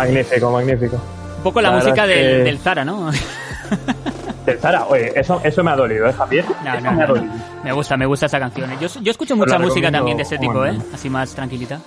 [0.06, 0.96] Magnífico, magnífico.
[1.38, 3.10] Un poco la, La música del, que- del Zara, ¿no?
[4.46, 6.44] Del Zara, oye, eso, eso me ha dolido, ¿eh, Javier?
[6.66, 7.26] No, no, me ha dolido.
[7.28, 7.64] no.
[7.64, 8.72] Me gusta, me gusta esa canción.
[8.72, 8.78] ¿eh?
[8.82, 10.78] Yo, yo escucho mucha música también de ese tipo, ¿eh?
[10.94, 11.80] Así más tranquilita.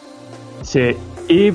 [0.63, 0.97] Sí,
[1.29, 1.53] y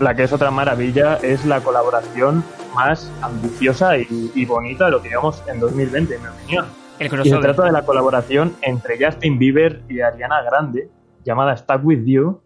[0.00, 2.42] la que es otra maravilla es la colaboración
[2.74, 6.66] más ambiciosa y, y bonita de lo que llevamos en 2020, en mi opinión.
[6.98, 10.88] El Y se trata de la colaboración entre Justin Bieber y Ariana Grande,
[11.24, 12.40] llamada Stuck With You,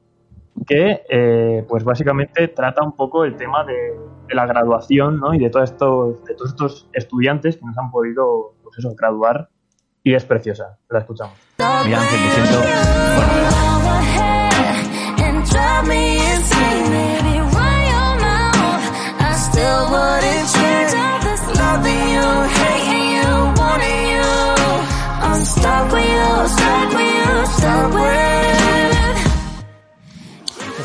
[0.67, 3.75] que eh, pues básicamente trata un poco el tema de,
[4.27, 5.35] de la graduación ¿no?
[5.35, 9.49] y de, todo esto, de todos estos estudiantes que nos han podido pues eso, graduar
[10.03, 10.79] y es preciosa.
[10.89, 11.35] La escuchamos.
[11.59, 12.61] Mira, Ángel, me siento.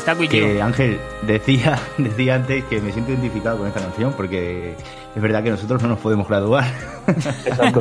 [0.02, 0.60] Está Que.
[0.60, 4.74] Ángel decía, decía antes que me siento identificado con esta canción porque
[5.14, 6.64] es verdad que nosotros no nos podemos graduar.
[7.06, 7.78] Exacto.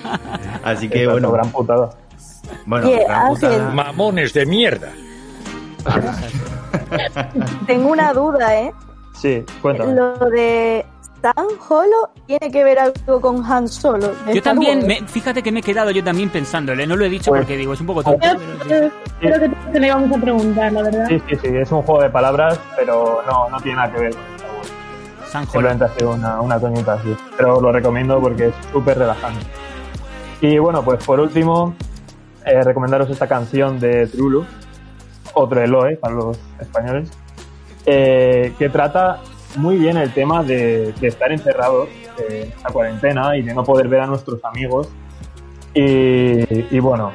[0.62, 1.32] Así que Exacto, bueno.
[1.32, 1.90] gran putada.
[2.66, 3.70] Bueno, gran putada.
[3.70, 4.92] Mamones de mierda.
[7.66, 8.70] Tengo una duda, ¿eh?
[9.14, 9.94] Sí, cuéntame.
[9.94, 10.84] Lo de
[11.24, 14.12] San Holo tiene que ver algo con Han Solo.
[14.30, 16.86] Yo también, me- fíjate que me he quedado yo también pensándole.
[16.86, 18.18] No lo he dicho Pues- porque digo, es un poco tonto.
[18.20, 18.36] Creo,
[18.68, 18.92] pero sí.
[19.20, 21.06] creo que te le íbamos a preguntar, la verdad.
[21.08, 24.10] Sí, sí, sí, es un juego de palabras, pero no, no tiene nada que ver
[24.14, 24.72] con Star Wars.
[25.30, 25.50] San Holo.
[25.52, 27.16] Simplemente ha sido una, una coñita así.
[27.38, 29.46] Pero lo recomiendo porque es súper relajante.
[30.42, 31.74] Y bueno, pues por último,
[32.44, 34.44] eh, recomendaros esta canción de Trulu,
[35.32, 37.08] otro Eloe para los españoles,
[37.86, 39.20] eh, que trata
[39.56, 41.88] muy bien el tema de, de estar encerrados
[42.28, 44.88] en la cuarentena y de no poder ver a nuestros amigos.
[45.74, 47.12] Y, y bueno,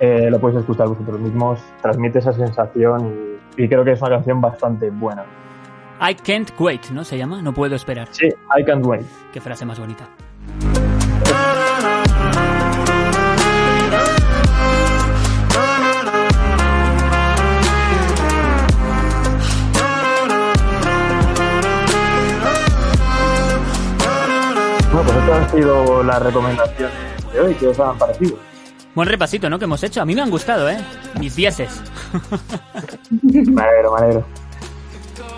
[0.00, 4.10] eh, lo podéis escuchar vosotros mismos, transmite esa sensación y, y creo que es una
[4.10, 5.24] canción bastante buena.
[6.00, 7.04] I can't wait, ¿no?
[7.04, 7.42] Se llama.
[7.42, 8.08] No puedo esperar.
[8.10, 8.26] Sí,
[8.58, 9.06] I can't wait.
[9.32, 10.08] Qué frase más bonita.
[24.92, 26.94] Bueno, pues estas han sido las recomendaciones
[27.32, 27.54] de hoy.
[27.54, 28.38] ¿Qué os han parecido?
[28.94, 29.58] Buen repasito, ¿no?
[29.58, 30.02] Que hemos hecho.
[30.02, 30.76] A mí me han gustado, ¿eh?
[31.18, 31.82] Mis dieces.
[33.22, 34.26] Me alegro, me alegro.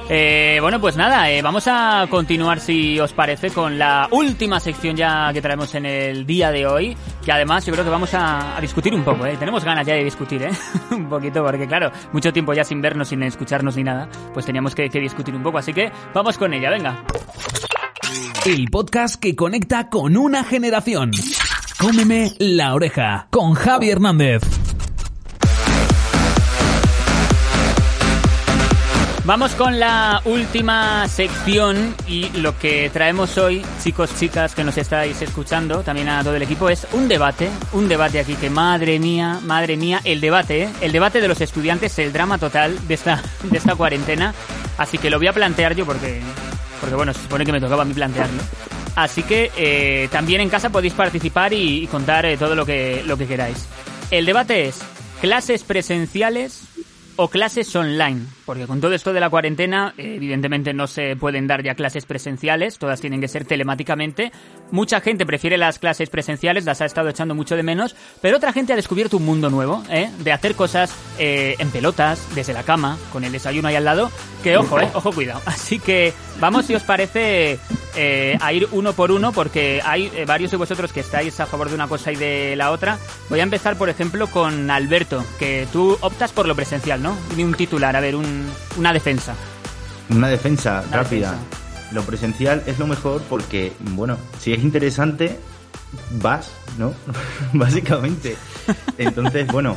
[0.09, 4.97] Eh, bueno, pues nada, eh, vamos a continuar, si os parece, con la última sección
[4.97, 6.97] ya que traemos en el día de hoy.
[7.25, 9.37] Que además yo creo que vamos a, a discutir un poco, ¿eh?
[9.39, 10.51] Tenemos ganas ya de discutir, ¿eh?
[10.91, 14.75] un poquito, porque claro, mucho tiempo ya sin vernos, sin escucharnos ni nada, pues teníamos
[14.75, 15.59] que, que discutir un poco.
[15.59, 17.03] Así que vamos con ella, venga.
[18.45, 21.13] El podcast que conecta con una generación.
[21.79, 24.43] Cómeme la oreja con Javi Hernández.
[29.25, 35.23] Vamos con la última sección y lo que traemos hoy, chicos, chicas que nos estáis
[35.23, 39.41] escuchando, también a todo el equipo, es un debate, un debate aquí que madre mía,
[39.43, 40.69] madre mía, el debate, ¿eh?
[40.83, 44.35] el debate de los estudiantes, el drama total de esta, de esta cuarentena,
[44.77, 46.21] así que lo voy a plantear yo porque,
[46.85, 48.43] porque bueno, se supone que me tocaba a mí plantearlo.
[48.95, 53.17] Así que eh, también en casa podéis participar y, contar eh, todo lo que, lo
[53.17, 53.65] que queráis.
[54.11, 54.83] El debate es
[55.23, 56.65] clases presenciales
[57.17, 58.27] o clases online.
[58.45, 62.79] Porque con todo esto de la cuarentena, evidentemente no se pueden dar ya clases presenciales,
[62.79, 64.33] todas tienen que ser telemáticamente.
[64.71, 68.53] Mucha gente prefiere las clases presenciales, las ha estado echando mucho de menos, pero otra
[68.53, 70.11] gente ha descubierto un mundo nuevo, ¿eh?
[70.19, 74.11] de hacer cosas eh, en pelotas, desde la cama, con el desayuno ahí al lado,
[74.43, 74.91] que ojo, ¿eh?
[74.95, 75.41] ojo, cuidado.
[75.47, 77.59] Así que vamos, si os parece,
[77.97, 81.47] eh, a ir uno por uno, porque hay eh, varios de vosotros que estáis a
[81.47, 82.99] favor de una cosa y de la otra.
[83.31, 87.17] Voy a empezar, por ejemplo, con Alberto, que tú optas por lo presencial, ¿no?
[87.37, 88.34] Dime un titular, a ver, un,
[88.77, 89.35] una defensa.
[90.11, 91.33] Una defensa Una rápida.
[91.33, 91.93] defensa.
[91.93, 95.39] Lo presencial es lo mejor porque, bueno, si es interesante,
[96.21, 96.93] vas, ¿no?
[97.53, 98.37] Básicamente.
[98.99, 99.77] Entonces, bueno.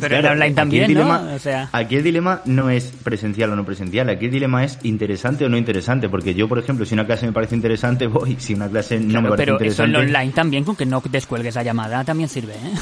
[0.00, 0.88] Pero en online aquí el también, ¿no?
[0.88, 4.64] dilema- O sea- Aquí el dilema no es presencial o no presencial, aquí el dilema
[4.64, 8.06] es interesante o no interesante, porque yo, por ejemplo, si una clase me parece interesante,
[8.08, 9.98] voy, si una clase no me parece pero eso en interesante...
[10.18, 12.74] online también, con que no descuelgues la llamada, también sirve, ¿eh?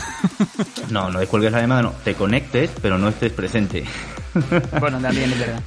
[0.91, 3.85] No, no descuelgues la llamada, no, te conectes, pero no estés presente.
[4.81, 5.61] bueno, también es verdad.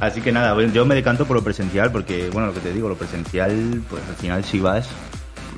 [0.00, 2.88] Así que nada, yo me decanto por lo presencial porque, bueno, lo que te digo,
[2.88, 4.88] lo presencial, pues al final si vas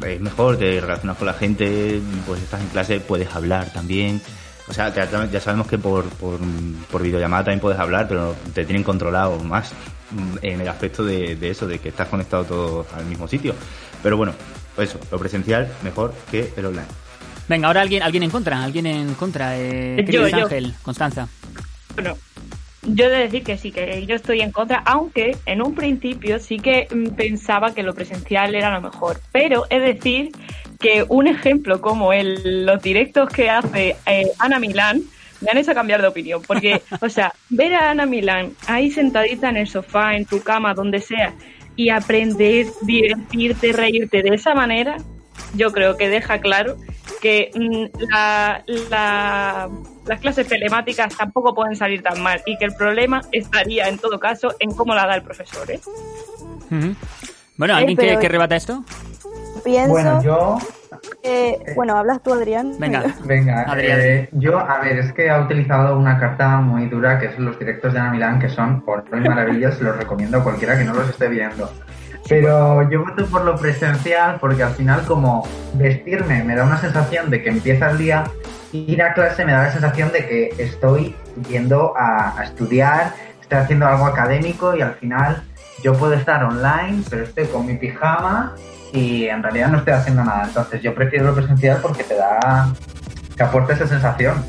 [0.05, 4.21] es mejor, te relacionas con la gente, pues estás en clase, puedes hablar también.
[4.69, 6.39] O sea, ya, ya sabemos que por, por,
[6.91, 9.73] por videollamada también puedes hablar, pero te tienen controlado más
[10.41, 13.55] en el aspecto de, de eso, de que estás conectado todos al mismo sitio.
[14.03, 14.33] Pero bueno,
[14.75, 16.87] pues eso, lo presencial mejor que el online.
[17.49, 19.59] Venga, ahora alguien, alguien en contra, alguien en contra.
[19.59, 20.45] Eh, ¿Qué Yo, dices, yo.
[20.45, 20.75] Ángel?
[20.83, 21.29] Constanza.
[21.95, 22.17] Bueno,
[22.83, 26.39] yo he de decir que sí, que yo estoy en contra, aunque en un principio
[26.39, 29.21] sí que mm, pensaba que lo presencial era lo mejor.
[29.31, 30.33] Pero es decir
[30.81, 35.03] que un ejemplo como el, los directos que hace eh, Ana Milán
[35.41, 36.43] me han hecho cambiar de opinión.
[36.43, 40.75] Porque, o sea, ver a Ana Milán ahí sentadita en el sofá, en tu cama,
[40.75, 41.35] donde sea,
[41.77, 44.97] y aprender, divertirte, reírte de esa manera,
[45.55, 46.77] yo creo que deja claro
[47.21, 49.69] que mm, la- la-
[50.07, 54.19] las clases telemáticas tampoco pueden salir tan mal y que el problema estaría en todo
[54.19, 55.71] caso en cómo la da el profesor.
[55.71, 55.81] ¿eh?
[56.71, 56.95] Ujú.
[57.57, 58.85] Bueno, Eh, ¿alguien que, pero- que rebata esto?
[59.65, 60.59] Pienso Bueno, yo
[61.23, 61.57] que...
[61.77, 62.75] Bueno, hablas tú, Adrián.
[62.79, 63.05] Venga.
[63.25, 64.01] Venga, Adrián.
[64.01, 67.57] eh, yo, a ver, es que ha utilizado una carta muy dura que es los
[67.59, 70.95] directos de Ana Milán, que son por y maravillas, los recomiendo a cualquiera que no
[70.95, 71.71] los esté viendo.
[72.29, 77.31] Pero yo voto por lo presencial porque al final como vestirme me da una sensación
[77.31, 78.25] de que empieza el día,
[78.73, 81.17] ir a clase me da la sensación de que estoy
[81.49, 85.43] yendo a, estudiar, estoy haciendo algo académico y al final
[85.83, 88.55] yo puedo estar online, pero estoy con mi pijama
[88.93, 90.45] y en realidad no estoy haciendo nada.
[90.45, 92.73] Entonces yo prefiero lo presencial porque te da,
[93.37, 94.45] te aporta esa sensación.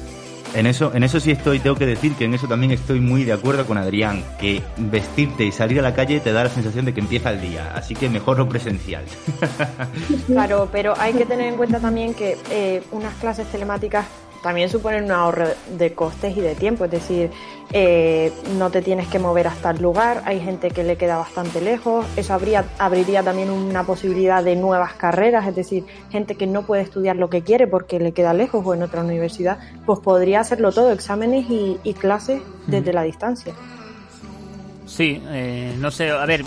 [0.56, 3.24] En eso, en eso sí estoy, tengo que decir que en eso también estoy muy
[3.24, 6.86] de acuerdo con Adrián, que vestirte y salir a la calle te da la sensación
[6.86, 9.04] de que empieza el día, así que mejor lo presencial.
[10.28, 14.06] Claro, pero hay que tener en cuenta también que eh, unas clases telemáticas
[14.44, 17.32] también suponen un ahorro de costes y de tiempo, es decir,
[17.72, 21.62] eh, no te tienes que mover hasta el lugar, hay gente que le queda bastante
[21.62, 26.64] lejos, eso habría, abriría también una posibilidad de nuevas carreras, es decir, gente que no
[26.64, 30.42] puede estudiar lo que quiere porque le queda lejos o en otra universidad, pues podría
[30.42, 33.54] hacerlo todo, exámenes y, y clases desde la distancia.
[34.86, 36.44] Sí, eh, no sé, a ver,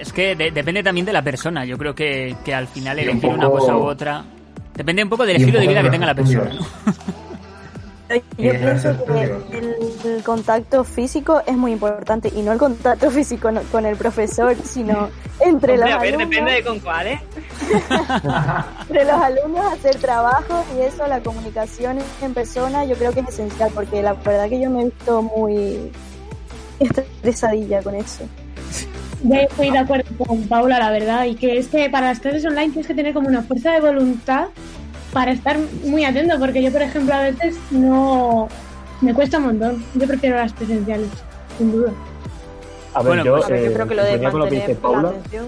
[0.00, 1.64] es que de- depende también de la persona.
[1.64, 4.24] Yo creo que, que al final Y un elegir una poco- cosa u otra
[4.76, 6.42] depende un poco del estilo de poco vida que tenga la persona.
[6.44, 6.68] estudios.
[8.38, 9.22] Yo pienso que
[9.58, 13.96] el, el contacto físico es muy importante y no el contacto físico no- con el
[13.96, 17.20] profesor, sino entre Hombre, los a ver, alumnos, depende de con cuál, ¿eh?
[18.88, 23.28] entre los alumnos hacer trabajo y eso, la comunicación en persona, yo creo que es
[23.28, 25.90] esencial porque la verdad que yo me he visto muy
[26.80, 28.24] estresadilla con eso.
[29.22, 32.44] Yo estoy de acuerdo con Paula, la verdad, y que es que para las clases
[32.44, 34.46] online tienes que tener como una fuerza de voluntad
[35.12, 38.48] para estar muy atento, porque yo, por ejemplo, a veces no...
[39.00, 39.84] Me cuesta un montón.
[39.94, 41.08] Yo prefiero las presenciales,
[41.56, 41.92] sin duda.
[42.94, 44.66] A ver, Bueno, yo, pues, yo eh, creo que lo de con lo que mantener
[44.66, 45.46] dice la Paula, atención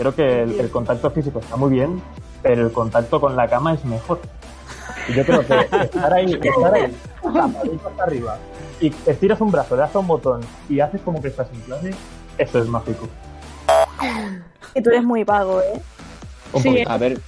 [0.00, 2.00] creo que el, el contacto físico está muy bien,
[2.42, 4.18] pero el contacto con la cama es mejor.
[5.08, 8.38] Y yo creo que estar ahí, estar ahí, hasta arriba,
[8.80, 11.60] y estiras un brazo, le das a un botón y haces como que estás en
[11.60, 11.90] clase,
[12.38, 13.08] eso es mágico.
[14.72, 15.80] Que tú eres muy vago, ¿eh?
[16.52, 16.90] Un Sí, poquito.
[16.90, 17.20] A ver.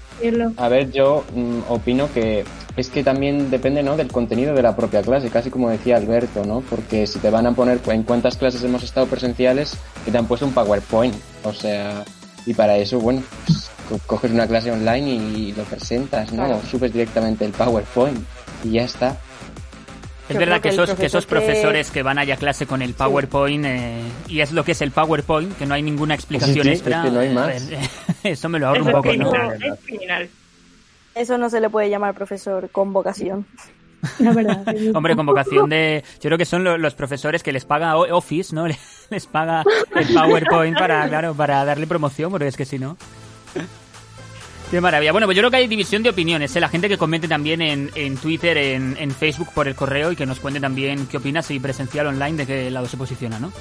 [0.56, 2.44] A ver, yo mm, opino que
[2.76, 3.96] es que también depende, ¿no?
[3.96, 6.60] Del contenido de la propia clase, casi como decía Alberto, ¿no?
[6.68, 10.26] Porque si te van a poner en cuántas clases hemos estado presenciales, que te han
[10.26, 12.04] puesto un PowerPoint, o sea,
[12.46, 16.44] y para eso, bueno, pues, co- coges una clase online y lo presentas, ¿no?
[16.46, 16.60] Claro.
[16.70, 18.18] Subes directamente el PowerPoint
[18.64, 19.16] y ya está.
[20.28, 22.80] Es verdad que esos, que esos profesor que- profesores que van allá a clase con
[22.80, 26.56] el PowerPoint, eh, y es lo que es el PowerPoint, que no hay ninguna explicación
[26.56, 26.98] Sí, sí, extra.
[27.00, 27.68] es que no hay más.
[27.68, 27.78] ver,
[28.24, 29.30] eso me lo ahorro Eso un es poco, ¿no?
[29.30, 30.28] criminal, es criminal.
[31.14, 33.46] Eso no se le puede llamar profesor con vocación.
[34.18, 34.64] La verdad.
[34.94, 36.02] Hombre, convocación de...
[36.20, 38.66] Yo creo que son lo- los profesores que les paga Office, ¿no?
[39.10, 39.62] Les paga
[39.94, 42.96] el PowerPoint para, claro, para darle promoción, porque es que si no...
[44.72, 45.12] Qué maravilla.
[45.12, 46.56] Bueno, pues yo creo que hay división de opiniones.
[46.56, 46.60] ¿eh?
[46.60, 50.24] La gente que comente también en, en Twitter, en, Facebook por el correo y que
[50.24, 53.52] nos cuente también qué opina, si presencial online, de qué lado se posiciona, ¿no?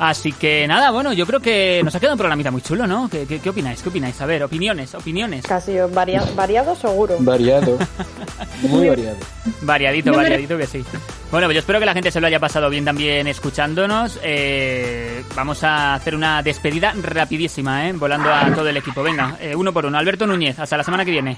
[0.00, 3.10] Así que nada, bueno, yo creo que nos ha quedado un programita muy chulo, ¿no?
[3.10, 3.82] ¿Qué, qué, qué opináis?
[3.82, 4.18] ¿Qué opináis?
[4.22, 5.44] A ver, opiniones, opiniones.
[5.46, 7.16] Casi varia- variado seguro.
[7.20, 7.76] Variado.
[8.62, 9.16] Muy variado.
[9.60, 10.82] Variadito, variadito que sí.
[11.30, 14.18] Bueno, pues yo espero que la gente se lo haya pasado bien también escuchándonos.
[14.22, 17.92] Eh, vamos a hacer una despedida rapidísima, ¿eh?
[17.92, 19.02] Volando a todo el equipo.
[19.02, 19.98] Venga, eh, uno por uno.
[19.98, 21.36] Alberto Núñez, hasta la semana que viene.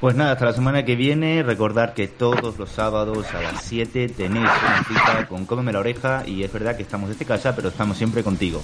[0.00, 1.42] Pues nada, hasta la semana que viene.
[1.42, 6.22] Recordar que todos los sábados a las 7 tenéis una cita con Cómeme la Oreja.
[6.26, 8.62] Y es verdad que estamos desde casa, pero estamos siempre contigo.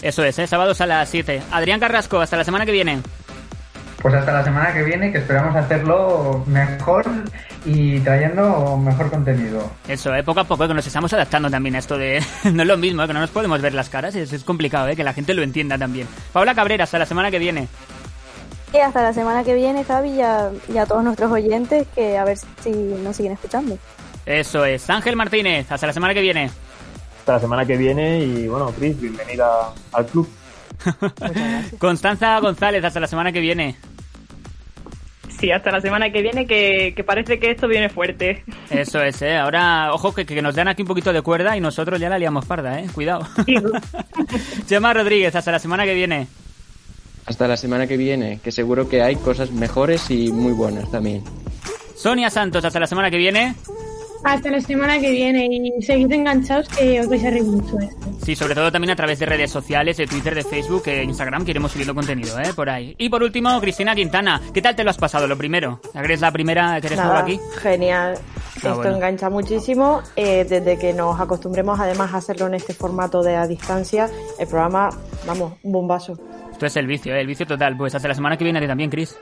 [0.00, 0.46] Eso es, ¿eh?
[0.46, 1.42] Sábados a las 7.
[1.52, 3.00] Adrián Carrasco, hasta la semana que viene.
[4.00, 7.04] Pues hasta la semana que viene, que esperamos hacerlo mejor
[7.64, 9.70] y trayendo mejor contenido.
[9.86, 10.24] Eso, ¿eh?
[10.24, 12.20] Poco a poco que nos estamos adaptando también a esto de...
[12.52, 13.06] no es lo mismo, ¿eh?
[13.06, 14.16] que no nos podemos ver las caras.
[14.16, 14.96] Es, es complicado, ¿eh?
[14.96, 16.08] Que la gente lo entienda también.
[16.32, 17.68] Paula Cabrera, hasta la semana que viene.
[18.72, 22.16] Y hasta la semana que viene, Javi, y a, y a todos nuestros oyentes, que
[22.16, 23.76] a ver si nos siguen escuchando.
[24.24, 24.88] Eso es.
[24.88, 26.50] Ángel Martínez, hasta la semana que viene.
[27.20, 30.28] Hasta la semana que viene y bueno, Chris, bienvenida al club.
[31.78, 33.76] Constanza González, hasta la semana que viene.
[35.38, 38.44] Sí, hasta la semana que viene, que, que parece que esto viene fuerte.
[38.70, 39.36] Eso es, ¿eh?
[39.36, 42.18] Ahora, ojo, que, que nos dan aquí un poquito de cuerda y nosotros ya la
[42.18, 42.86] liamos parda, ¿eh?
[42.92, 43.26] Cuidado.
[44.68, 46.28] Gemma Rodríguez, hasta la semana que viene.
[47.26, 51.22] Hasta la semana que viene, que seguro que hay cosas mejores y muy buenas también.
[51.94, 53.54] Sonia Santos, hasta la semana que viene.
[54.24, 57.86] Hasta la semana que viene y seguid enganchados que os vais a reír mucho de
[57.86, 58.06] esto.
[58.24, 61.44] Sí, sobre todo también a través de redes sociales, de Twitter, de Facebook, e Instagram,
[61.44, 62.52] que iremos subiendo contenido, ¿eh?
[62.54, 62.94] Por ahí.
[62.98, 65.26] Y por último, Cristina Quintana, ¿qué tal te lo has pasado?
[65.26, 67.40] Lo primero, ¿Ya que eres la primera que eres nueva Nada, aquí?
[67.60, 68.14] Genial.
[68.16, 68.96] Ah, Esto bueno.
[68.96, 70.02] engancha muchísimo.
[70.14, 74.08] Eh, desde que nos acostumbremos además a hacerlo en este formato de a distancia,
[74.38, 74.90] el programa,
[75.26, 76.16] vamos, un bombazo.
[76.62, 77.20] Esto es el vicio, ¿eh?
[77.20, 77.76] El vicio total.
[77.76, 79.18] Pues hasta la semana que viene a ti también, Chris.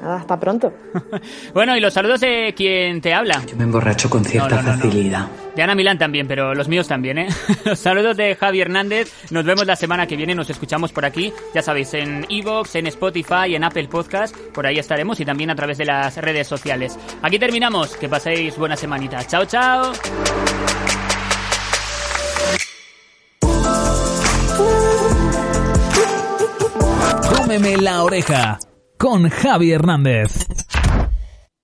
[0.00, 0.72] Nada, hasta pronto.
[1.54, 3.40] Bueno, y los saludos de quien te habla.
[3.56, 4.82] Me emborracho con cierta No, no, no, no.
[4.82, 5.28] facilidad.
[5.54, 7.28] De Ana Milán también, pero los míos también, ¿eh?
[7.64, 9.12] Los saludos de Javi Hernández.
[9.30, 11.32] Nos vemos la semana que viene, nos escuchamos por aquí.
[11.54, 14.36] Ya sabéis, en Evox, en Spotify, en Apple Podcast.
[14.52, 16.98] Por ahí estaremos y también a través de las redes sociales.
[17.22, 17.96] Aquí terminamos.
[17.96, 19.24] Que paséis buena semanita.
[19.24, 19.92] Chao, chao.
[27.60, 28.58] La oreja
[28.96, 30.46] con Javi Hernández.